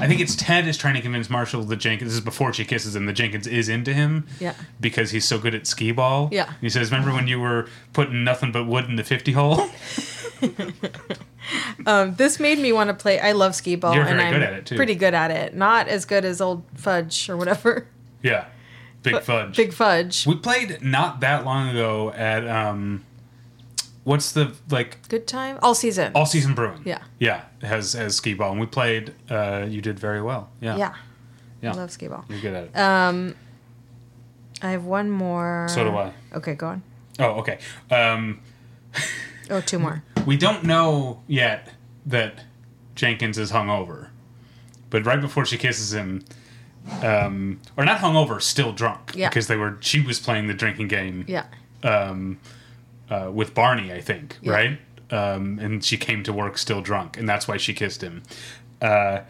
[0.00, 2.10] I think it's Ted is trying to convince Marshall that Jenkins.
[2.10, 3.06] This is before she kisses him.
[3.06, 4.26] That Jenkins is into him.
[4.40, 4.54] Yeah.
[4.80, 6.28] Because he's so good at skee ball.
[6.32, 6.52] Yeah.
[6.60, 9.68] He says, "Remember when you were putting nothing but wood in the fifty hole?"
[11.86, 13.18] Um, this made me want to play.
[13.18, 14.76] I love skee ball, You're and very I'm good at it, too.
[14.76, 15.54] pretty good at it.
[15.54, 17.86] Not as good as old Fudge or whatever.
[18.22, 18.46] yeah.
[19.02, 19.56] Big fudge.
[19.56, 20.26] Big Fudge.
[20.26, 23.02] we played not that long ago at um,
[24.04, 25.58] what's the like Good time.
[25.62, 26.12] All season.
[26.14, 26.82] all season brewing.
[26.84, 27.02] Yeah.
[27.18, 27.42] Yeah.
[27.62, 29.14] Has has skee ball, and we played.
[29.30, 30.50] Uh, you did very well.
[30.60, 30.76] Yeah.
[30.76, 30.94] yeah.
[31.62, 31.72] Yeah.
[31.72, 32.24] I love skee ball.
[32.28, 32.76] You're good at it.
[32.78, 33.34] Um,
[34.62, 35.66] I have one more.
[35.70, 36.12] so do I.
[36.34, 36.82] Okay, go on.
[37.18, 37.58] Oh, okay.
[37.90, 38.40] Um,
[39.50, 40.02] Oh, two more.
[40.26, 41.70] we don't know yet
[42.06, 42.44] that
[42.94, 44.08] Jenkins is hungover,
[44.90, 46.24] but right before she kisses him,
[47.02, 49.28] um, or not hungover, still drunk, Yeah.
[49.28, 49.76] because they were.
[49.80, 51.44] She was playing the drinking game, Yeah.
[51.82, 52.38] um,
[53.10, 54.52] uh, with Barney, I think, Yeah.
[54.52, 54.78] right?
[55.10, 58.22] Um, and she came to work still drunk, and that's why she kissed him.
[58.80, 59.20] Uh,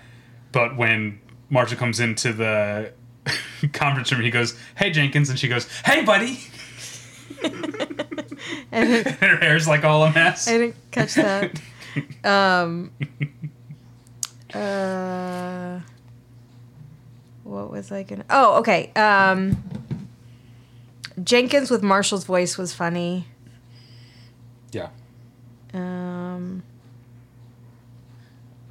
[0.53, 1.21] but when
[1.51, 2.93] Marsha comes into the
[3.73, 6.39] conference room, he goes, "Hey, Jenkins," and she goes, "Hey, buddy."
[8.73, 8.89] And
[9.21, 10.49] her hair's like all a mess.
[10.49, 11.61] I didn't catch that.
[12.25, 12.93] Um.
[14.55, 15.81] Uh.
[17.45, 18.25] What was I gonna?
[18.31, 18.93] Oh, okay.
[18.95, 19.63] Um.
[21.23, 23.27] Jenkins with Marshall's voice was funny.
[24.73, 24.89] Yeah.
[25.75, 26.63] Um,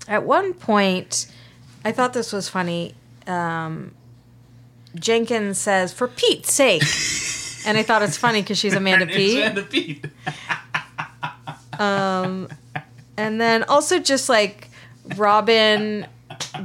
[0.08, 1.28] at one point,
[1.86, 2.96] I thought this was funny.
[3.28, 3.94] Um,
[4.96, 6.82] Jenkins says, "For Pete's sake,"
[7.66, 9.38] and I thought it's funny because she's Amanda Peet.
[9.38, 10.06] Amanda Peet.
[13.20, 14.70] And then also just like
[15.18, 16.08] Robin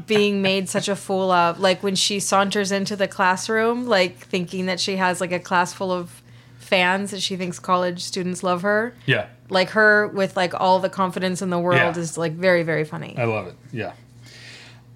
[0.07, 4.67] being made such a fool of, like when she saunters into the classroom, like thinking
[4.67, 6.23] that she has like a class full of
[6.65, 8.95] fans that she thinks college students love her.
[9.07, 11.99] Yeah, Like her with like all the confidence in the world Yeah.
[11.99, 13.15] is like very very funny.
[13.17, 13.55] I love it.
[13.73, 13.93] Yeah.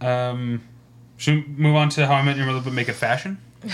[0.00, 0.62] Um,
[1.16, 3.38] should we move on to How I Met Your Mother, but make it fashion?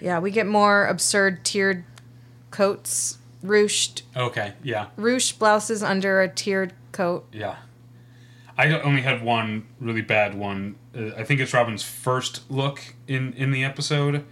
[0.00, 1.82] Yeah, we get more absurd tiered
[2.52, 4.52] coats, ruched Okay.
[4.62, 4.86] Yeah.
[4.96, 7.26] ruched blouses under a tiered coat.
[7.32, 7.56] Yeah.
[8.56, 10.76] I only had one really bad one.
[10.96, 14.24] Uh, I think it's Robin's first look in in the episode.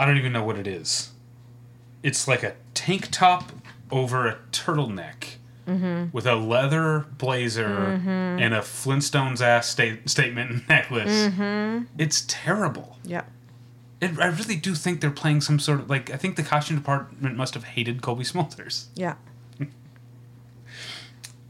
[0.00, 1.10] I don't even know what it is.
[2.02, 3.52] It's like a tank top
[3.90, 5.34] over a turtleneck
[6.12, 11.30] with a leather blazer and a Flintstones ass sta- statement necklace.
[11.98, 12.96] It's terrible.
[13.04, 13.22] Yeah.
[14.00, 16.10] It, I really do think they're playing some sort of like.
[16.10, 18.86] I think the costume department must have hated Cobie Smulders.
[18.96, 19.14] Yeah.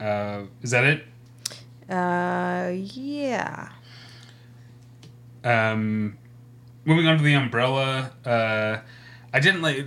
[0.01, 1.05] Uh, is that it?
[1.91, 3.69] Uh yeah.
[5.45, 6.17] Um,
[6.85, 8.79] moving on to the umbrella, uh,
[9.33, 9.87] I didn't like.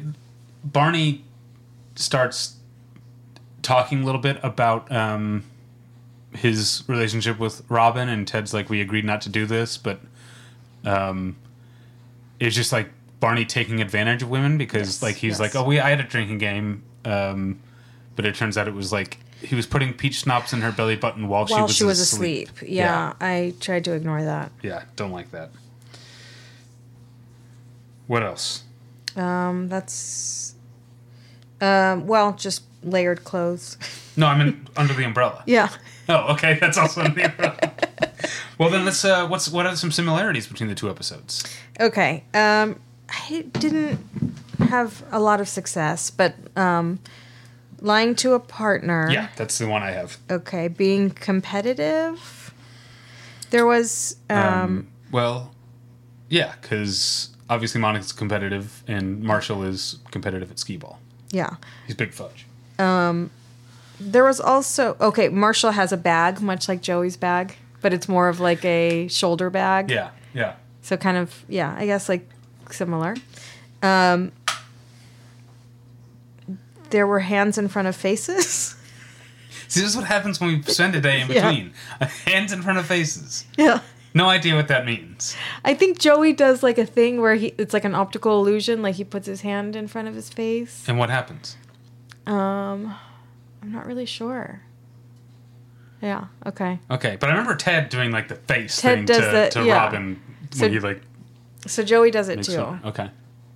[0.63, 1.23] Barney
[1.95, 2.55] starts
[3.61, 5.43] talking a little bit about um,
[6.35, 9.99] his relationship with Robin, and Ted's like, "We agreed not to do this," but
[10.85, 11.35] um,
[12.39, 12.89] it's just like
[13.19, 15.39] Barney taking advantage of women because, Yes, like, he's yes.
[15.39, 17.59] like, "Oh, we I had a drinking game," um,
[18.15, 20.95] but it turns out it was like he was putting peach schnapps in her belly
[20.95, 22.49] button while, While she she was was asleep.
[22.65, 24.51] Yeah, I tried to ignore that.
[24.61, 25.51] Yeah, don't like that.
[28.07, 28.63] What else?
[29.15, 30.55] Um, that's
[31.61, 33.77] um, well, just layered clothes.
[34.15, 35.41] No, I'm in under the umbrella.
[35.47, 35.69] yeah.
[36.07, 37.57] Oh, okay, that's also in the umbrella.
[38.59, 39.03] Well, then let's.
[39.03, 41.43] Uh, what's what are some similarities between the two episodes?
[41.79, 42.23] Okay.
[42.35, 42.79] Um,
[43.09, 43.99] I didn't
[44.69, 46.99] have a lot of success, but um,
[47.81, 49.09] lying to a partner.
[49.11, 50.17] Yeah, that's the one I have.
[50.29, 50.67] Okay.
[50.67, 52.53] Being competitive.
[53.49, 54.15] There was.
[54.29, 55.51] Um, Um, well,
[56.29, 60.99] yeah, because obviously Monica's competitive and Marshall is competitive at skee ball.
[61.31, 61.55] yeah.
[61.87, 62.45] He's big fudge.
[63.99, 65.29] There was also okay.
[65.29, 69.49] Marshall has a bag, much like Joey's bag, but it's more of like a shoulder
[69.49, 69.89] bag.
[69.91, 70.55] Yeah, yeah.
[70.81, 72.27] So kind of yeah, I guess like
[72.71, 73.15] similar.
[73.81, 74.31] Um,
[76.89, 78.75] there were hands in front of faces.
[79.67, 81.49] See, this is what happens when we spend a day in Yeah.
[81.49, 81.73] between.
[82.27, 83.45] Hands in front of faces.
[83.57, 83.79] yeah.
[84.15, 85.35] No idea what that means.
[85.65, 88.95] I think Joey does like a thing where he it's like an optical illusion, like
[88.95, 90.85] he puts his hand in front of his face.
[90.87, 91.57] And what happens?
[92.27, 92.93] Um,
[93.61, 94.61] I'm not really sure.
[96.01, 96.25] Yeah.
[96.45, 96.79] Okay.
[96.91, 99.65] Okay, but I remember Ted doing like the face Ted thing does to, the- to
[99.65, 99.77] yeah.
[99.85, 101.01] Robin So- when he like
[101.65, 102.77] So Joey does it too.
[102.85, 103.09] Okay.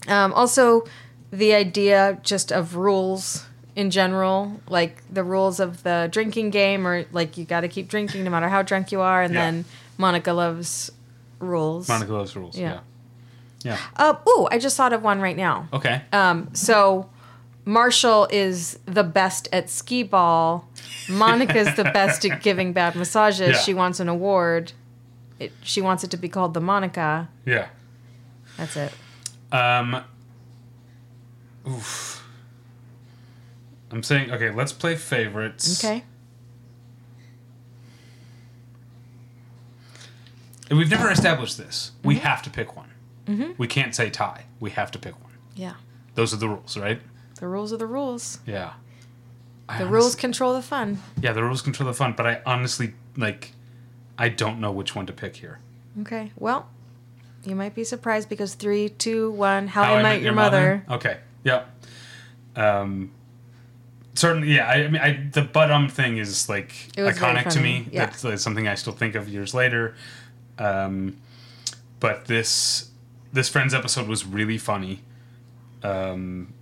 [0.08, 0.86] Um, also,
[1.32, 3.45] the idea just of rules
[3.76, 7.89] in general, like the rules of the drinking game, or like you got to keep
[7.89, 9.41] drinking no matter how drunk you are, and Yeah.
[9.51, 9.66] then
[9.98, 10.91] Monica loves
[11.39, 11.88] rules.
[11.89, 12.58] Monica loves rules.
[12.58, 12.74] Yeah.
[12.74, 12.80] Yeah.
[13.64, 13.78] Yeah.
[13.95, 15.68] Uh, ooh, I just thought of one right now.
[15.74, 16.02] Okay.
[16.12, 17.10] Um, so
[17.66, 20.70] Marshall is the best at skee ball.
[21.10, 23.39] Monica's the best at giving bad massages.
[23.50, 23.58] Yeah.
[23.58, 24.74] She wants an award.
[25.39, 27.30] It, she wants it to be called the Monica.
[27.45, 27.68] yeah.
[28.58, 28.91] That's it.
[29.52, 30.04] Um.
[31.68, 32.24] Oof.
[33.91, 34.50] I'm saying okay.
[34.52, 35.84] Let's play favorites.
[35.84, 36.04] Okay.
[40.70, 41.91] And We've never established this.
[42.03, 42.26] We Mm-hmm.
[42.26, 43.55] have to pick one.
[43.57, 44.45] We can't say tie.
[44.61, 45.34] We have to pick one.
[45.55, 45.74] Yeah.
[46.15, 47.01] Those are the rules, right?
[47.39, 48.39] The rules are the rules.
[48.45, 48.74] Yeah.
[49.78, 50.99] The rules control the fun.
[51.22, 53.51] Yeah, the rules control the fun, but I honestly like.
[54.18, 55.59] I don't know which one to pick here.
[56.01, 56.32] Okay.
[56.38, 56.70] Well,
[57.43, 59.68] you might be surprised because three, two, one.
[59.68, 60.86] How, I, Met Your, Mother.
[60.89, 61.18] Okay.
[61.43, 61.70] Yep.
[62.55, 63.11] Um.
[64.15, 64.68] Certainly, yeah.
[64.68, 67.49] I, I mean, I, the but um thing is like It was very iconic to
[67.59, 67.88] funny, me.
[67.91, 68.05] yeah.
[68.05, 69.95] That's, that's something I still think of years later.
[70.60, 71.18] Um,
[71.99, 72.91] but this
[73.34, 75.01] this Friends episode was really funny.
[75.84, 76.53] Um,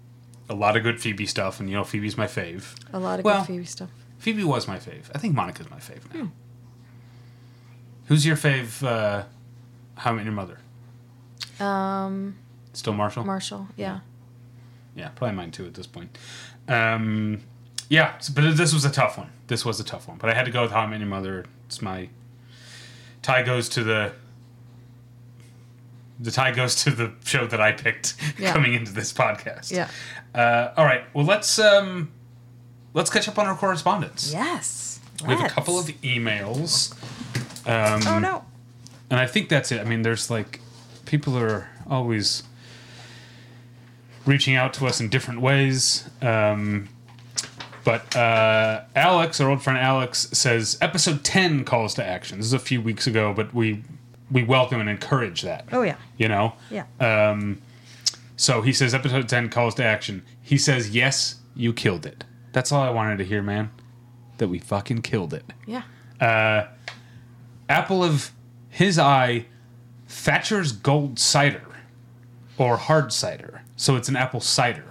[0.49, 2.75] a lot of good Phoebe stuff, and you know Phoebe's my fave.
[2.93, 3.89] A lot of Well- good Phoebe stuff.
[4.19, 5.03] Phoebe was my fave.
[5.13, 6.17] I think Monica's my fave Hmm.
[6.19, 6.31] now.
[8.07, 8.83] Who's your fave?
[8.85, 9.23] Uh,
[9.97, 10.59] How I Met Your Mother?
[11.59, 12.35] Um,
[12.73, 13.23] Still Marshall.
[13.23, 13.67] Marshall.
[13.77, 13.99] Yeah.
[14.95, 16.17] Yeah, probably mine too at this point.
[16.67, 17.41] Um,
[17.89, 19.29] yeah, but this was a tough one.
[19.47, 21.09] This was a tough one, but I had to go with How I Met Your
[21.09, 21.45] Mother.
[21.67, 22.09] It's my
[23.25, 24.13] tie goes to the
[26.19, 28.53] the tie goes to the show that I picked Yeah.
[28.53, 29.71] coming into this podcast.
[29.71, 29.89] Yeah.
[30.33, 31.03] Uh, all right.
[31.13, 32.11] Well, let's um,
[32.93, 34.31] let's catch up on our correspondence.
[34.31, 34.99] Yes.
[35.27, 36.93] We have a couple of emails.
[37.67, 38.45] Um, Oh no.
[39.09, 39.81] and I think that's it.
[39.81, 40.59] I mean, there's like
[41.05, 42.43] people are always
[44.25, 46.07] reaching out to us in different ways.
[46.21, 46.89] Um,
[47.85, 52.39] but uh, Alex, our old friend Alex, says episode ten calls to action.
[52.39, 53.83] This is a few weeks ago, but we
[54.29, 55.65] we welcome and encourage that.
[55.71, 55.95] Oh yeah.
[56.17, 56.53] You know.
[56.71, 56.85] Yeah.
[56.99, 57.61] Um,
[58.35, 60.25] so he says episode ten calls to action.
[60.41, 62.25] He says yes, you killed it.
[62.51, 63.69] That's all I wanted to hear, man.
[64.39, 65.83] That we fucking killed it yeah.
[66.19, 66.67] uh,
[67.69, 68.31] apple of
[68.67, 69.45] his eye,
[70.09, 71.63] Thatcher's Gold Cider,
[72.57, 73.61] or hard cider.
[73.77, 74.83] So it's an apple cider,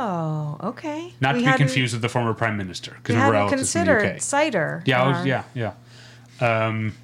[0.00, 1.12] Oh, okay.
[1.20, 3.50] not We to be confused with the former prime minister, because We we're hadn't in
[3.50, 4.20] the considered UK.
[4.20, 4.82] cider.
[4.86, 5.72] Yeah, I was- yeah, yeah.
[6.40, 6.94] Um,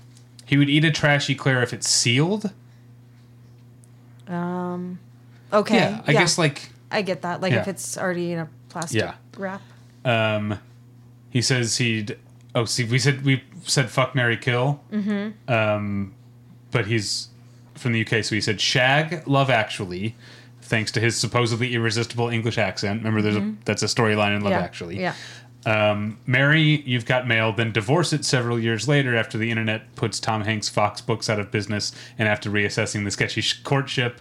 [0.47, 2.53] he would eat a trashy Claire if it's sealed.
[4.29, 4.99] Um.
[5.53, 5.77] Okay.
[5.77, 7.41] Yeah, I guess like I get that.
[7.41, 7.61] Like Yeah.
[7.61, 9.15] if it's already in a plastic Yeah.
[9.37, 9.61] wrap.
[10.05, 10.59] um,
[11.31, 12.17] he says he'd.
[12.55, 14.81] Oh, see, we said we said fuck Mary Kill.
[14.93, 15.53] Mm-hmm.
[15.53, 16.15] Um,
[16.71, 17.29] but he's
[17.75, 20.15] from the UK, so he said shag Love Actually,
[20.65, 23.01] thanks to his supposedly irresistible English accent.
[23.01, 24.61] Remember, there's a that's a storyline in Love Mm-hmm.
[24.61, 24.65] yeah.
[24.65, 25.01] Actually.
[25.01, 25.15] Yeah.
[25.67, 30.21] Um, marry, you've got mail, then divorce it several years later after the internet puts
[30.21, 34.21] Tom Hanks' Fox books out of business and after reassessing the sketchy sh- courtship.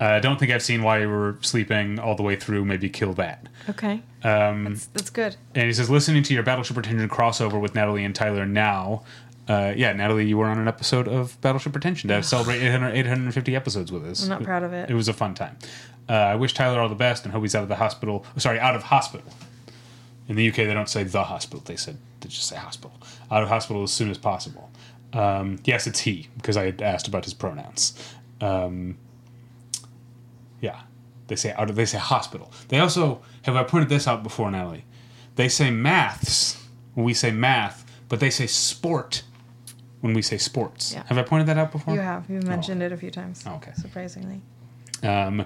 [0.00, 2.64] I uh, don't think I've seen While You Were Sleeping all the way through.
[2.64, 3.48] Maybe kill that.
[3.68, 4.00] Okay.
[4.22, 5.36] Um, That's, that's good.
[5.54, 9.02] and he says, listening to your Battleship Pretension crossover with Natalie and Tyler now.
[9.48, 13.56] Uh, yeah, Natalie, you were on an episode of Battleship Pretension to celebrate 800, 850
[13.56, 14.22] episodes with us.
[14.22, 14.90] I'm not proud of it.
[14.90, 15.56] It was a fun time.
[16.08, 18.26] Uh, I wish Tyler all the best and hope he's out of the hospital.
[18.36, 19.26] Sorry, out of hospital.
[20.28, 21.62] In the UK, they don't say the hospital.
[21.64, 22.92] They said they just say hospital.
[23.30, 24.70] Out of hospital as soon as possible.
[25.14, 27.94] Um, yes, it's he because I had asked about his pronouns.
[28.42, 28.98] Um,
[30.60, 30.82] yeah,
[31.28, 32.52] they say out of they say hospital.
[32.68, 34.84] They also have I pointed this out before, Natalie.
[35.36, 39.22] They say maths when we say math, but they say sport
[40.00, 40.92] when we say sports.
[40.92, 41.04] Yeah.
[41.06, 41.94] Have I pointed that out before?
[41.94, 42.28] You have.
[42.28, 43.44] You've mentioned it a few times.
[43.46, 43.72] Oh, okay.
[43.76, 44.40] Surprisingly.
[45.02, 45.44] Um,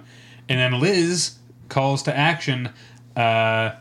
[0.49, 1.39] and then Liz
[1.69, 2.71] calls to action.
[3.17, 3.73] Uh,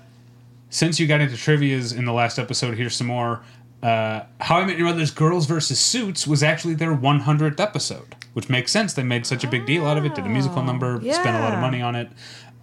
[0.69, 3.43] since you got into trivia's in the last episode, here's some more.
[3.83, 8.47] Uh, How I Met Your Mother's Girls versus Suits was actually their 100th episode, which
[8.47, 8.93] makes sense.
[8.93, 11.13] They made such a big deal out of it, did a musical number, yeah.
[11.13, 12.09] spent a lot of money on it.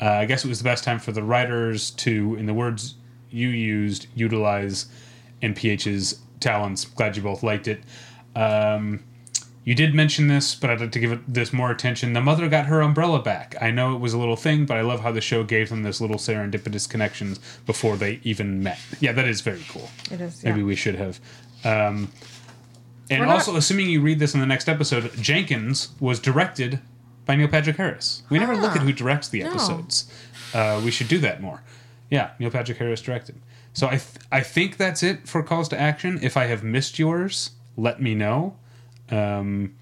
[0.00, 2.94] Uh, I guess it was the best time for the writers to, in the words
[3.30, 4.86] you used, utilize
[5.42, 6.84] NPH's talents.
[6.84, 7.82] Glad you both liked it.
[8.36, 9.04] Um,
[9.64, 12.14] you did mention this, but I'd like to give it this more attention.
[12.14, 13.54] The mother got her umbrella back.
[13.60, 15.82] I know it was a little thing, but I love how the show gave them
[15.82, 18.78] this little serendipitous connections before they even met.
[19.00, 19.90] Yeah, that is very cool.
[20.10, 20.42] It is.
[20.42, 21.20] Maybe we should have.
[21.64, 22.10] Um,
[23.10, 26.80] and We're not- also, assuming you read this in the next episode, Jenkins was directed
[27.26, 28.22] by Neil Patrick Harris.
[28.30, 29.50] We never look Ah, at who directs the no.
[29.50, 30.10] episodes.
[30.54, 31.62] Uh, we should do that more.
[32.10, 33.34] Yeah, Neil Patrick Harris directed.
[33.78, 36.18] So I th- I think that's it for calls to action.
[36.20, 38.56] If I have missed yours, let me know.
[39.08, 39.76] Um,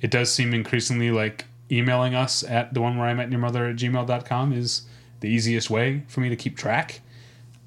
[0.00, 3.66] it does seem increasingly like emailing us at the one where I met your mother
[3.66, 4.86] at gmail.com is
[5.20, 7.02] the easiest way for me to keep track.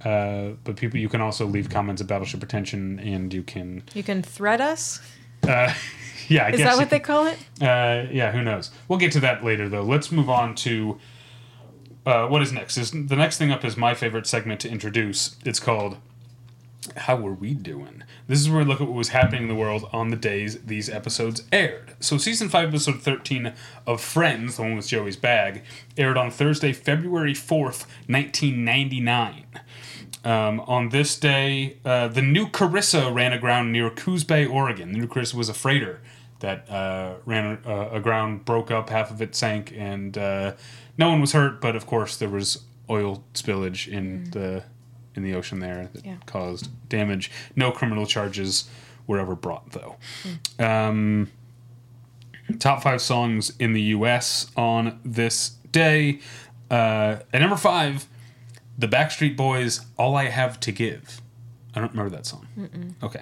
[0.03, 4.01] Uh, but people, you can also leave comments at Battleship Pretension, and you can, You
[4.01, 4.99] can thread us.
[5.47, 5.71] uh,
[6.27, 7.37] yeah, I Is that what they call it?
[7.61, 8.71] uh, yeah, who knows?
[8.87, 9.83] We'll get to that later, though.
[9.83, 10.97] Let's move on to
[12.07, 12.77] uh, what is next.
[12.77, 15.35] Is the next thing up is my favorite segment to introduce.
[15.45, 15.97] It's called
[16.95, 19.55] "How Were We Doing." This is where we look at what was happening in the
[19.55, 21.95] world on the days these episodes aired.
[21.99, 23.53] So, season five, episode thirteen
[23.85, 25.63] of Friends, the one with Joey's bag,
[25.97, 29.45] aired on Thursday, February fourth, nineteen ninety nine.
[30.23, 34.91] Um, on this day, uh, the new Carissa ran aground near Coos Bay, Oregon.
[34.93, 36.01] The new Carissa was a freighter
[36.39, 40.53] that uh, ran uh, aground, broke up, half of it sank, and uh,
[40.97, 41.61] no one was hurt.
[41.61, 44.63] But of course, there was oil spillage in the
[45.15, 46.17] in the ocean there that Yeah.
[46.25, 47.31] caused damage.
[47.55, 48.69] No criminal charges
[49.07, 49.95] were ever brought, though.
[50.63, 51.29] Um,
[52.59, 54.51] top five songs in the U.S.
[54.55, 56.19] on this day.
[56.69, 58.05] Uh, at number five,
[58.77, 61.21] the Backstreet Boys, "All I Have to Give."
[61.77, 62.47] I don't remember that song.
[63.03, 63.21] Okay.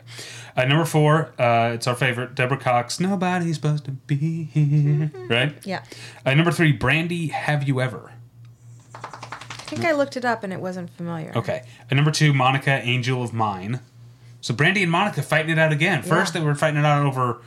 [0.55, 3.01] Uh, number four, uh, it's our favorite, Deborah Cox.
[3.01, 5.11] Nobody's supposed to be here.
[5.27, 5.53] Right.
[5.65, 5.83] Yeah.
[6.25, 7.27] Uh, number three, Brandy.
[7.27, 8.13] Have you ever?
[8.93, 11.33] I think I looked it up and it wasn't familiar.
[11.35, 11.63] Okay.
[11.89, 13.81] And number two, Monica, Angel of Mine.
[14.39, 16.01] So Brandy and Monica fighting it out again.
[16.01, 16.39] First, Yeah.
[16.41, 17.41] they were fighting it out over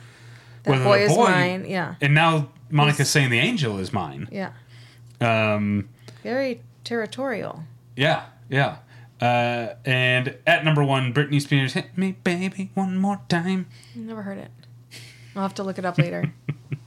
[0.63, 1.65] That whether boy the is mine.
[1.67, 1.95] Yeah.
[2.01, 4.29] and now Monica's saying the angel is mine.
[4.31, 4.51] Yeah.
[5.21, 5.89] Um,
[6.21, 7.63] Very territorial.
[7.95, 8.77] yeah, yeah.
[9.21, 14.37] Uh, and at number one, Britney Spears, "Hit Me, Baby, One More Time." Never heard
[14.37, 14.51] it.
[15.35, 16.33] I'll have to look it up later.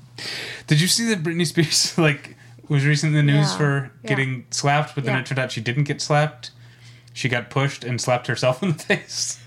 [0.66, 2.36] Did you see that Britney Spears like
[2.68, 4.08] was recently in the news Yeah, for yeah.
[4.08, 5.20] getting slapped, but then Yeah.
[5.20, 6.52] it turned out she didn't get slapped.
[7.12, 9.38] She got pushed and slapped herself in the face.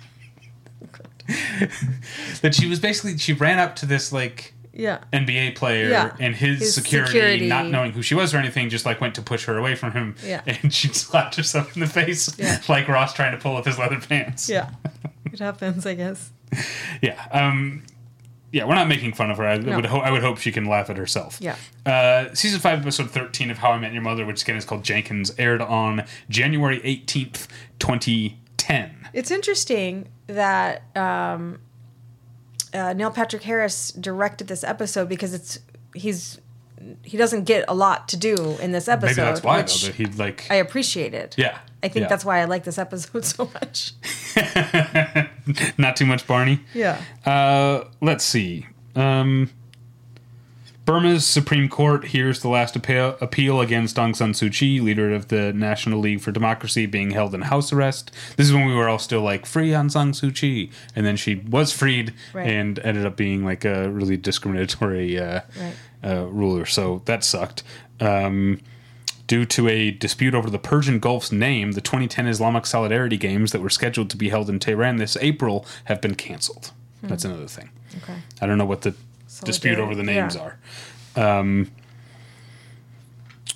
[2.42, 5.00] that she was basically she ran up to this like Yeah.
[5.14, 6.16] NBA player Yeah.
[6.20, 7.48] and his, His security, security.
[7.48, 9.94] not knowing who she was or anything, just like went to push her away from
[9.94, 10.16] him.
[10.24, 10.42] Yeah.
[10.46, 12.62] And she slapped herself in the face Yeah.
[12.70, 14.50] like Ross trying to pull up his leather pants.
[14.50, 14.70] Yeah.
[15.32, 16.32] it happens, I guess.
[17.02, 17.22] Yeah.
[17.32, 17.84] Um,
[18.52, 19.46] yeah, we're not making fun of her.
[19.46, 19.76] I No.
[19.76, 21.40] would ho- I would hope she can laugh at herself.
[21.42, 21.56] Yeah.
[21.86, 24.84] Uh, season five, episode thirteen of How I Met Your Mother, which again is called
[24.84, 27.50] Jenkins, aired on January eighteenth,
[27.80, 29.10] twenty ten.
[29.12, 31.60] It's interesting that um,
[32.76, 35.60] uh, Neil Patrick Harris directed this episode because it's
[35.94, 36.40] he's
[37.04, 39.18] he doesn't get a lot to do in this episode.
[39.18, 40.46] Maybe that's why though that he'd like.
[40.50, 41.36] I appreciate it.
[41.38, 41.60] yeah.
[41.82, 42.10] I think yeah.
[42.10, 43.94] that's why I like this episode so much.
[45.78, 46.60] not too much Barney.
[46.74, 47.00] Yeah.
[47.26, 48.66] Uh, let's see.
[48.96, 49.52] Um,
[50.86, 55.30] Burma's Supreme Court hears the last appeal, appeal against Aung San Suu Kyi, leader of
[55.30, 58.12] the National League for Democracy, being held in house arrest.
[58.38, 60.70] This is when we were all still like, free Aung San Suu Kyi.
[60.96, 62.48] And then she was freed Right.
[62.48, 65.74] and ended up being like a really discriminatory uh, Right.
[66.04, 66.66] uh, ruler.
[66.68, 67.64] So that sucked.
[68.00, 68.60] Um,
[69.26, 73.62] due to a dispute over the Persian Gulf's name, the 2010 Islamic Solidarity Games that
[73.62, 76.72] were scheduled to be held in Tehran this April have been canceled.
[77.02, 77.70] That's another thing.
[78.04, 78.14] Okay.
[78.42, 78.94] I don't know what the
[79.44, 80.52] dispute over the names yeah.
[81.16, 81.40] are.
[81.40, 81.72] Um,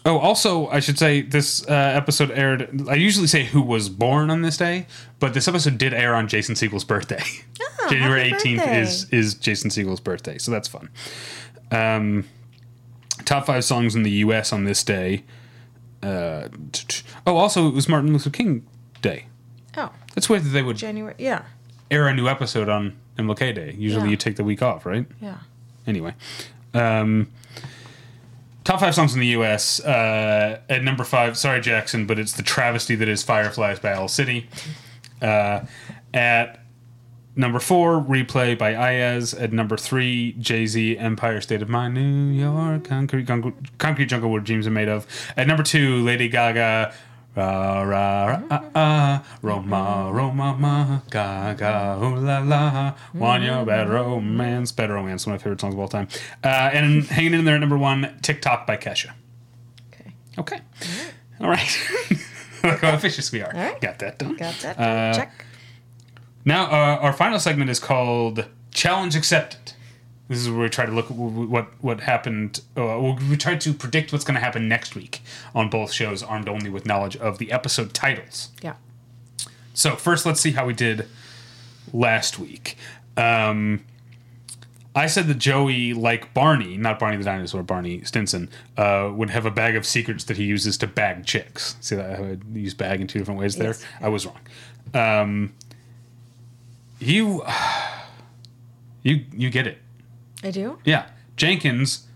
[0.06, 2.88] oh, also, I should say this uh, episode aired.
[2.90, 4.88] I usually say who was born on this day,
[5.20, 7.24] but this episode did air on Jason Segel's birthday.
[7.90, 10.90] January Oh, happy 18th is is Jason Segel's birthday, so that's fun.
[11.72, 12.26] Um,
[13.26, 14.52] top five songs in the U.S.
[14.54, 15.24] on this day.
[16.02, 18.66] Uh, t- t- oh, also it was Martin Luther King
[19.02, 19.26] Day.
[19.78, 21.14] Oh, That's weird that they would January.
[21.18, 21.44] Yeah.
[21.92, 23.76] air a new episode on MLK Day.
[23.78, 24.12] Usually Yeah.
[24.12, 25.06] you take the week off, right?
[25.22, 25.38] Yeah.
[25.88, 26.14] Anyway,
[26.74, 27.32] um,
[28.64, 29.80] top five songs in the U.S.
[29.84, 34.08] Uh, at number five, sorry Jackson, but it's the travesty that is Fireflies by Owl
[34.08, 34.48] City.
[35.22, 35.66] Uh,
[36.14, 36.60] at
[37.36, 39.40] number four, Replay by Iyaz.
[39.40, 44.30] At number three, Jay Z, Empire State of Mind, New York, Concrete, Concrete, Concrete Jungle,
[44.30, 45.08] where Dreams Are Made of.
[45.36, 46.94] At number two, Lady Gaga,
[47.40, 54.72] Ra ra ah, ah, Roma Roma ma Gaga ooh la la want your bad romance
[54.74, 56.08] bad romance one of my favorite songs of all time
[56.44, 59.12] uh, and hanging in there at number one TikTok by Kesha
[59.94, 60.12] Okay.
[60.38, 60.60] okay
[61.40, 61.72] all right
[62.64, 63.80] look how efficient we are All right.
[63.80, 64.78] got that done Got that?
[64.78, 65.46] Uh, Check.
[66.44, 69.74] now, uh, our final segment is called Challenge Accepted.
[70.30, 72.62] This is where we try to look at what what happened.
[72.78, 75.22] Uh, we try to predict what's going to happen next week
[75.56, 78.50] on both shows, armed only with knowledge of the episode titles.
[78.62, 78.76] Yeah.
[79.74, 81.08] So first, let's see how we did
[81.92, 82.78] last week.
[83.18, 83.84] Um,
[84.96, 89.46] I said that Joey, like Barney, not Barney the dinosaur, Barney Stinson, uh, would have
[89.46, 91.76] a bag of secrets that he uses to bag chicks.
[91.82, 93.70] See that how I use bag in two different ways there?
[93.70, 93.86] Yes.
[94.02, 94.40] I was wrong.
[94.94, 95.54] Um,
[97.00, 97.44] you,
[99.04, 99.80] you, you get it.
[100.44, 100.80] I do?
[100.86, 102.08] Yeah, Jenkins.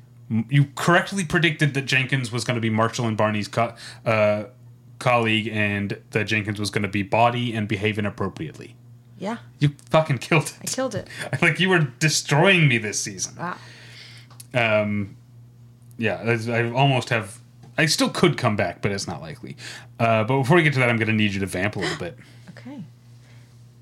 [0.49, 4.45] You correctly predicted that Jenkins was going to be Marshall and Barney's co- uh,
[4.99, 8.75] colleague, and that Jenkins was going to be body and behave inappropriately.
[9.19, 9.37] Yeah.
[9.59, 10.57] You fucking killed it.
[10.61, 11.07] I killed it.
[11.41, 13.35] like you were destroying me this season.
[13.35, 13.57] Wow.
[14.53, 15.15] Um,
[15.97, 17.39] yeah, I I almost have.
[17.77, 19.57] I still could come back, but it's not likely.
[19.99, 21.79] Uh, but before we get to that, I'm going to need you to vamp a
[21.79, 22.17] little bit.
[22.49, 22.83] Okay.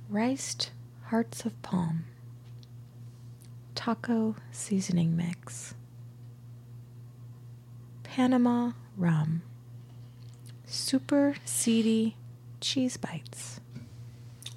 [0.10, 0.72] Riced
[1.08, 2.06] hearts of palm.
[3.82, 5.74] Taco seasoning mix.
[8.04, 9.42] Panama rum.
[10.68, 12.16] Super seedy
[12.60, 13.60] cheese bites.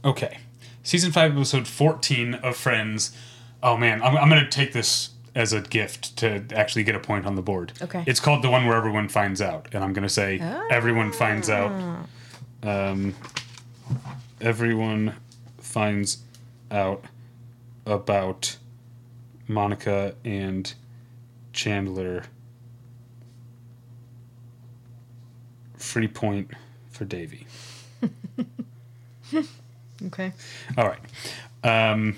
[0.04, 0.40] Okay.
[0.82, 3.16] Season 5, episode 14 of Friends.
[3.62, 7.00] Oh man, I'm, I'm going to take this as a gift to actually get a
[7.00, 7.72] point on the board.
[7.80, 8.04] Okay.
[8.06, 9.68] It's called The One Where Everyone Finds Out.
[9.72, 10.38] And I'm going to say,
[10.70, 11.72] everyone finds out.
[12.62, 13.14] Um,
[14.42, 15.14] everyone
[15.56, 16.18] finds
[16.70, 17.06] out
[17.86, 18.58] about
[19.48, 20.72] Monica and
[21.52, 22.24] Chandler.
[25.76, 26.50] Free point
[26.90, 27.46] for Davy.
[30.06, 30.32] Okay.
[30.76, 31.00] All right.
[31.62, 31.70] Um,
[32.12, 32.16] I'm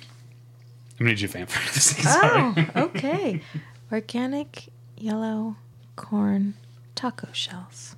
[0.99, 1.97] gonna need you vamp for this.
[1.97, 2.67] Sorry.
[2.75, 3.41] Oh, okay.
[3.93, 4.65] Organic
[4.97, 5.57] yellow
[5.95, 6.55] corn
[6.95, 7.95] taco shells.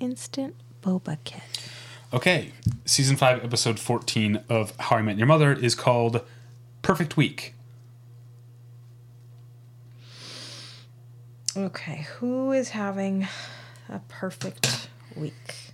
[0.00, 1.42] Instant boba kit.
[2.12, 2.52] Okay.
[2.84, 6.20] Season five, episode fourteen of How I Met Your Mother is called
[6.82, 7.54] "Perfect Week."
[11.56, 13.28] Okay, who is having
[13.88, 15.72] a perfect week?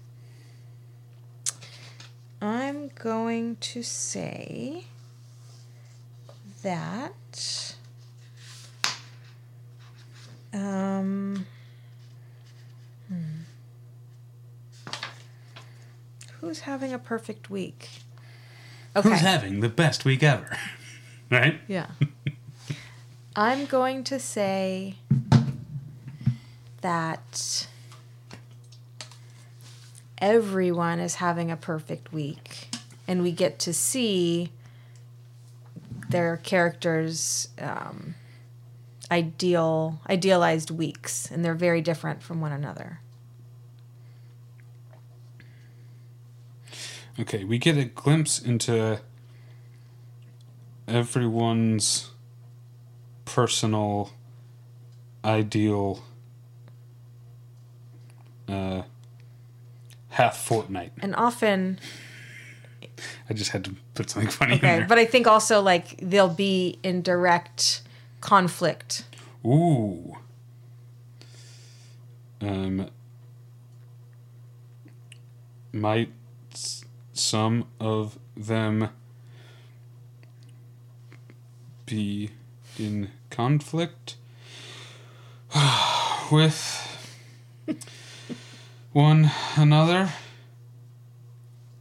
[2.42, 4.84] I'm going to say
[6.62, 7.74] that
[10.52, 11.46] um
[13.08, 13.14] hmm.
[16.40, 17.88] Who's having a perfect week?
[18.94, 19.08] Okay.
[19.08, 20.58] Who's having the best week ever?
[21.30, 21.58] right?
[21.68, 21.86] Yeah.
[23.36, 24.96] I'm going to say
[26.80, 27.66] that
[30.18, 32.68] everyone is having a perfect week,
[33.08, 34.50] and we get to see
[36.08, 38.14] their characters' um,
[39.10, 43.00] ideal, idealized weeks, and they're very different from one another.
[47.18, 49.00] Okay, we get a glimpse into
[50.88, 52.10] everyone's
[53.24, 54.10] personal
[55.24, 56.02] ideal
[58.50, 58.82] uh,
[60.08, 60.92] half fortnight.
[61.00, 61.78] And often,
[63.28, 64.86] I just had to put something funny in there.
[64.88, 67.82] but I think also like they'll be in direct
[68.20, 69.04] conflict.
[69.44, 70.16] Ooh.
[72.40, 72.88] Um.
[75.72, 76.10] Might
[77.12, 78.88] some of them
[81.86, 82.30] be
[82.78, 84.16] in conflict
[86.32, 86.86] with
[88.92, 90.10] one another?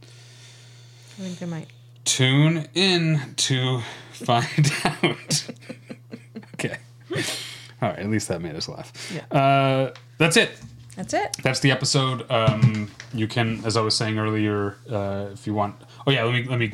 [0.02, 1.68] I think they might.
[2.04, 3.80] Tune in to
[4.12, 5.46] find out.
[6.54, 6.76] okay.
[7.82, 8.92] All right, at least that made us laugh.
[9.14, 9.38] Yeah.
[9.38, 10.50] Uh, that's it.
[10.96, 11.36] That's it.
[11.42, 12.30] That's the episode.
[12.30, 15.76] Um, you can, as I was saying earlier, uh, if you want.
[16.06, 16.72] Oh yeah, let me let me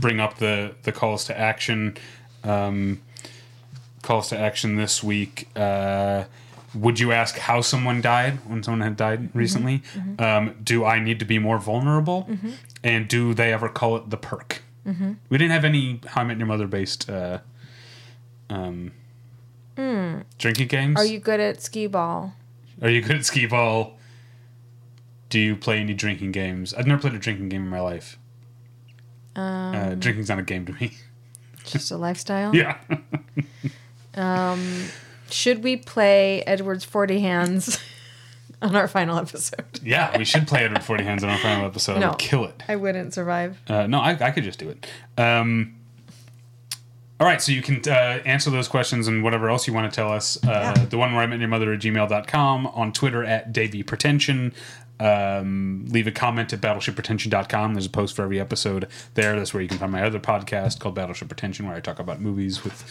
[0.00, 1.96] bring up the the calls to action.
[2.44, 3.00] Um,
[4.02, 5.48] calls to action this week.
[5.54, 6.24] Uh,
[6.74, 9.82] would you ask how someone died when someone had died recently?
[10.18, 12.28] Um, do I need to be more vulnerable?
[12.84, 14.62] And do they ever call it the perk?
[14.84, 17.38] We didn't have any How I Met Your Mother based uh,
[18.50, 18.92] um,
[20.38, 20.98] drinking games.
[20.98, 22.34] Are you good at skee ball?
[22.80, 23.98] Are you good at skee ball?
[25.28, 26.74] Do you play any drinking games?
[26.74, 28.18] I've never played a drinking game in my life.
[29.36, 30.92] uh, drinking's not a game to me.
[31.64, 32.54] Just a lifestyle.
[32.56, 32.78] yeah.
[35.32, 37.78] Should we play Edward's Forty Hands
[38.60, 39.64] on our final episode?
[39.82, 41.96] yeah, we should play Edward Forty Hands on our final episode.
[41.96, 42.08] I No.
[42.10, 42.62] would kill it.
[42.68, 43.60] I wouldn't survive.
[43.68, 44.86] Uh, no, I, I could just do it.
[45.18, 45.76] Um,
[47.20, 49.94] all right, so you can uh, answer those questions and whatever else you want to
[49.94, 50.42] tell us.
[50.44, 50.74] Uh.
[50.90, 54.52] The one where I met your mother at gmail.com, on Twitter at Davey Pretension.
[54.98, 57.74] Um, leave a comment at battleshippretension.com.
[57.74, 59.36] There's a post for every episode there.
[59.36, 62.20] That's where you can find my other podcast called Battleship Pretension, where I talk about
[62.20, 62.84] movies with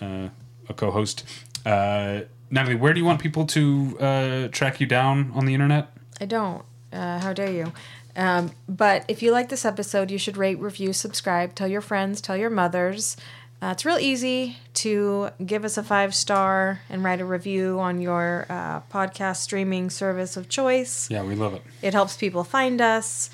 [0.00, 0.28] uh,
[0.68, 1.24] a co host.
[1.64, 5.88] Uh, Natalie, where do you want people to uh, track you down on the internet?
[6.20, 6.64] I don't.
[6.92, 7.72] Uh, how dare you?
[8.14, 12.20] Um, but if you like this episode, you should rate, review, subscribe, tell your friends,
[12.20, 13.16] tell your mothers.
[13.62, 18.00] Uh, it's real easy to give us a five star and write a review on
[18.00, 21.08] your uh, podcast streaming service of choice.
[21.08, 21.62] Yeah, we love it.
[21.80, 23.30] It helps people find us.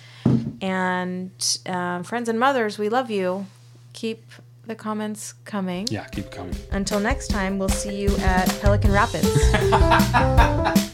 [0.60, 3.46] And um, friends and mothers, we love you.
[3.94, 4.30] Keep
[4.68, 5.88] the comments coming.
[5.90, 6.54] Yeah, keep coming.
[6.70, 9.26] Until next time, we'll see you at Pelican Rapids.